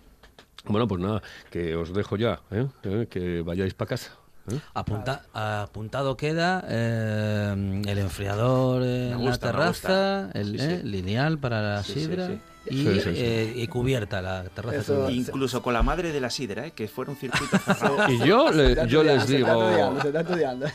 Bueno, 0.64 0.86
pues 0.86 1.00
nada, 1.00 1.22
que 1.50 1.74
os 1.74 1.92
dejo 1.92 2.16
ya, 2.16 2.40
¿eh? 2.52 2.66
¿Eh? 2.84 3.06
que 3.10 3.42
vayáis 3.42 3.74
para 3.74 3.88
casa. 3.88 4.16
¿Eh? 4.50 4.58
Apunta- 4.74 5.22
apuntado 5.62 6.16
queda 6.16 6.64
eh, 6.68 7.82
el 7.86 7.98
enfriador 7.98 8.82
en 8.82 9.18
gusta, 9.18 9.30
la 9.30 9.38
terraza, 9.52 10.30
el 10.34 10.58
Sí, 10.58 10.64
eh, 10.64 10.80
sí. 10.82 10.88
lineal 10.88 11.38
para 11.38 11.62
la 11.76 11.82
sidra 11.82 12.26
sí. 12.28 12.40
Y, 12.66 12.76
Sí, 12.76 12.94
sí, 12.94 13.00
sí. 13.00 13.10
eh, 13.16 13.52
y 13.56 13.66
cubierta 13.66 14.22
la 14.22 14.44
terraza. 14.44 14.76
Eso-. 14.78 15.10
Incluso 15.10 15.62
con 15.62 15.74
la 15.74 15.82
madre 15.82 16.12
de 16.12 16.20
la 16.20 16.30
sidra, 16.30 16.66
¿eh? 16.66 16.72
que 16.72 16.86
fuera 16.88 17.10
un 17.10 17.16
circuito 17.16 17.58
cerrado. 17.58 17.96
Y 18.08 18.18
yo, 18.26 18.50
le- 18.52 18.86
yo 18.88 19.02
les 19.02 19.26
digo... 19.26 19.48
está 19.48 19.58
estudiando, 19.58 20.00
se 20.00 20.08
está 20.08 20.20
estudiando. 20.20 20.66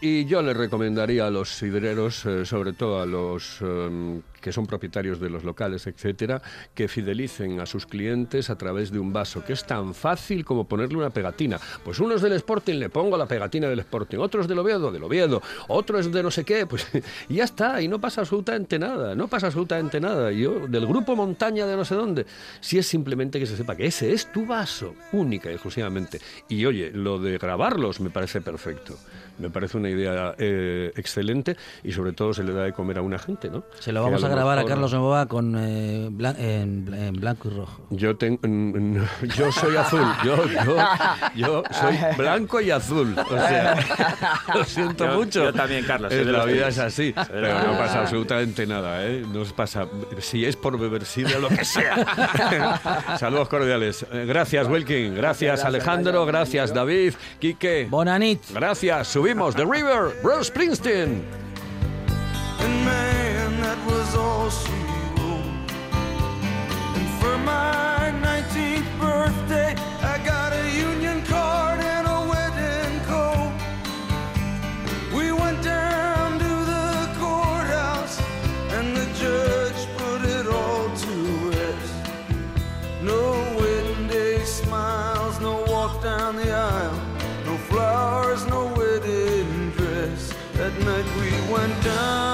Y, 0.00 0.06
y 0.20 0.24
yo 0.26 0.42
le 0.42 0.54
recomendaría 0.54 1.26
a 1.26 1.30
los 1.30 1.50
sidreros, 1.50 2.24
eh, 2.26 2.44
sobre 2.46 2.72
todo 2.72 3.00
a 3.00 3.06
los 3.06 3.60
em, 3.60 4.22
que 4.40 4.52
son 4.52 4.66
propietarios 4.66 5.20
de 5.20 5.28
los 5.30 5.42
locales, 5.44 5.86
etcétera, 5.86 6.40
que 6.74 6.86
fidelicen 6.88 7.60
a 7.60 7.66
sus 7.66 7.86
clientes 7.86 8.50
a 8.50 8.56
través 8.56 8.90
de 8.92 8.98
un 9.00 9.12
vaso, 9.12 9.44
que 9.44 9.52
es 9.52 9.64
tan 9.64 9.94
fácil 9.94 10.44
como 10.44 10.66
ponerle 10.68 10.96
una 10.96 11.10
pegatina. 11.10 11.58
Pues 11.84 11.98
uno 11.98 12.14
es 12.14 12.22
del 12.22 12.32
Sporting, 12.34 12.74
le 12.78 12.88
pongo 12.88 13.16
la 13.16 13.26
pegatina 13.26 13.68
del 13.68 13.80
Sporting, 13.80 14.18
otro 14.18 14.40
es 14.40 14.48
del 14.48 14.58
Oviedo, 14.60 14.92
del 14.92 15.02
Oviedo, 15.02 15.42
otro 15.66 15.98
es 15.98 16.10
de 16.12 16.22
no 16.22 16.30
sé 16.30 16.44
qué, 16.44 16.66
pues 16.66 16.86
y 17.28 17.34
ya 17.34 17.44
está, 17.44 17.82
y 17.82 17.88
no 17.88 18.00
pasa 18.00 18.20
absolutamente 18.22 18.78
nada, 18.78 19.14
no 19.16 19.26
pasa 19.28 19.46
absolutamente 19.48 20.00
nada. 20.00 20.32
Y 20.32 20.42
Yo, 20.42 20.66
del 20.68 20.86
grupo 20.86 21.16
Montaña 21.18 21.66
de 21.66 21.76
no 21.76 21.84
sé 21.84 21.94
dónde, 21.96 22.24
si 22.60 22.78
es 22.78 22.86
simplemente 22.86 23.38
que 23.40 23.46
se 23.46 23.56
sepa 23.56 23.74
que 23.76 23.86
ese 23.86 24.12
es 24.12 24.30
tu 24.32 24.46
vaso, 24.46 24.94
única 25.12 25.50
y 25.50 25.54
exclusivamente. 25.54 26.20
Y 26.48 26.64
oye, 26.64 26.90
lo 26.94 27.18
de 27.18 27.36
grabarlos 27.38 27.98
me 28.00 28.10
parece 28.10 28.40
perfecto. 28.40 28.96
Me 29.38 29.50
parece 29.50 29.76
una 29.76 29.88
idea 29.88 30.34
eh, 30.36 30.90
excelente 30.96 31.56
y 31.84 31.92
sobre 31.92 32.10
todo 32.12 32.34
se 32.34 32.42
le 32.42 32.52
da 32.52 32.64
de 32.64 32.72
comer 32.72 32.98
a 32.98 33.02
una 33.02 33.20
gente, 33.20 33.48
¿no? 33.48 33.62
Se 33.78 33.92
lo 33.92 34.02
vamos 34.02 34.24
a 34.24 34.28
lo 34.28 34.34
grabar 34.34 34.58
a 34.58 34.64
Carlos 34.64 34.92
Novoa 34.92 35.26
con 35.26 35.54
eh, 35.56 36.08
blan- 36.10 36.36
en, 36.40 36.92
en 36.92 37.14
blanco 37.14 37.48
y 37.48 37.54
rojo. 37.54 37.86
Yo, 37.90 38.16
ten- 38.16 38.40
mm, 38.42 39.26
yo 39.36 39.52
soy 39.52 39.76
azul, 39.76 40.02
yo, 40.24 40.44
yo, 40.66 40.76
yo 41.36 41.62
soy 41.70 41.96
blanco 42.16 42.60
y 42.60 42.72
azul. 42.72 43.14
O 43.16 43.28
sea, 43.38 43.76
lo 44.54 44.64
siento 44.64 45.06
Yo- 45.06 45.14
mucho. 45.14 45.44
yo 45.44 45.52
también, 45.52 45.84
Carlos, 45.84 46.12
Eh, 46.12 46.24
la 46.24 46.44
vida 46.44 46.66
es 46.68 46.78
así, 46.78 47.14
pero 47.30 47.62
no 47.64 47.78
pasa 47.78 48.00
absolutamente 48.00 48.66
nada, 48.66 49.06
¿eh? 49.06 49.24
No 49.32 49.44
pasa, 49.54 49.86
si 50.18 50.44
es 50.44 50.56
por 50.56 50.76
beber 50.80 51.04
sidra, 51.08 51.38
lo 51.38 51.48
que 51.48 51.64
sea. 51.64 53.16
Saludos 53.18 53.48
cordiales. 53.48 54.06
Eh, 54.12 54.24
Gracias, 54.26 54.68
Wilkin. 54.68 55.14
Gracias, 55.14 55.48
Gracias, 55.60 55.66
Alejandro. 55.66 56.26
Gracias, 56.26 56.72
gracias. 56.72 56.74
David. 56.74 57.14
Quique. 57.40 57.86
Bonanit. 57.90 58.40
Gracias. 58.52 59.08
Subimos 59.08 59.54
The 59.56 59.64
River, 59.64 60.12
Bruce 60.22 60.52
Springsteen. 60.52 61.22
And 62.60 62.84
man, 62.84 63.60
that 63.62 63.78
was 63.86 64.14
all 64.16 64.50
she 64.50 64.72
wrote. 65.16 65.72
And 66.96 67.08
for 67.20 67.38
my 67.38 68.12
19th 68.22 68.98
birthday, 69.00 69.74
down 86.02 86.36
the 86.36 86.52
aisle, 86.52 87.00
no 87.44 87.56
flowers, 87.56 88.46
no 88.46 88.66
wedding 88.76 89.70
dress. 89.72 90.32
That 90.54 90.72
night 90.80 91.04
we 91.16 91.52
went 91.52 91.84
down 91.84 92.27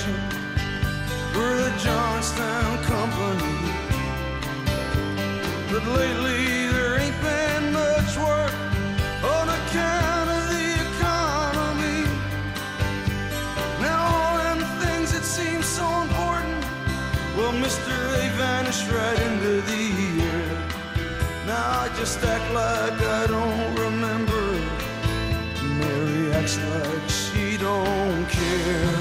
station 0.00 0.14
for 1.32 1.50
the 1.62 1.72
Johnstown 1.78 2.82
Company. 2.84 3.56
But 5.70 5.84
lately 5.86 6.68
there 6.72 6.98
ain't 7.00 7.20
been 7.20 7.72
much 7.72 8.16
work 8.16 8.54
on 9.22 9.48
account 9.48 10.30
of 10.30 10.42
the 10.54 10.66
economy. 10.88 12.02
Now 13.80 14.00
all 14.14 14.36
them 14.38 14.60
things 14.82 15.12
that 15.12 15.24
seem 15.24 15.62
so 15.62 15.86
important, 16.02 16.64
well, 17.36 17.52
Mister, 17.52 17.94
they 18.12 18.28
vanished 18.36 18.90
right 18.90 19.20
into 19.28 19.60
the 19.62 19.84
air. 20.22 20.58
Now 21.46 21.80
I 21.80 21.88
just 21.98 22.22
act 22.24 22.52
like 22.52 23.00
I 23.20 23.26
don't 23.26 23.74
remember. 23.76 24.60
Mary 25.78 26.32
acts 26.32 26.58
like 26.58 27.09
girl 28.72 28.99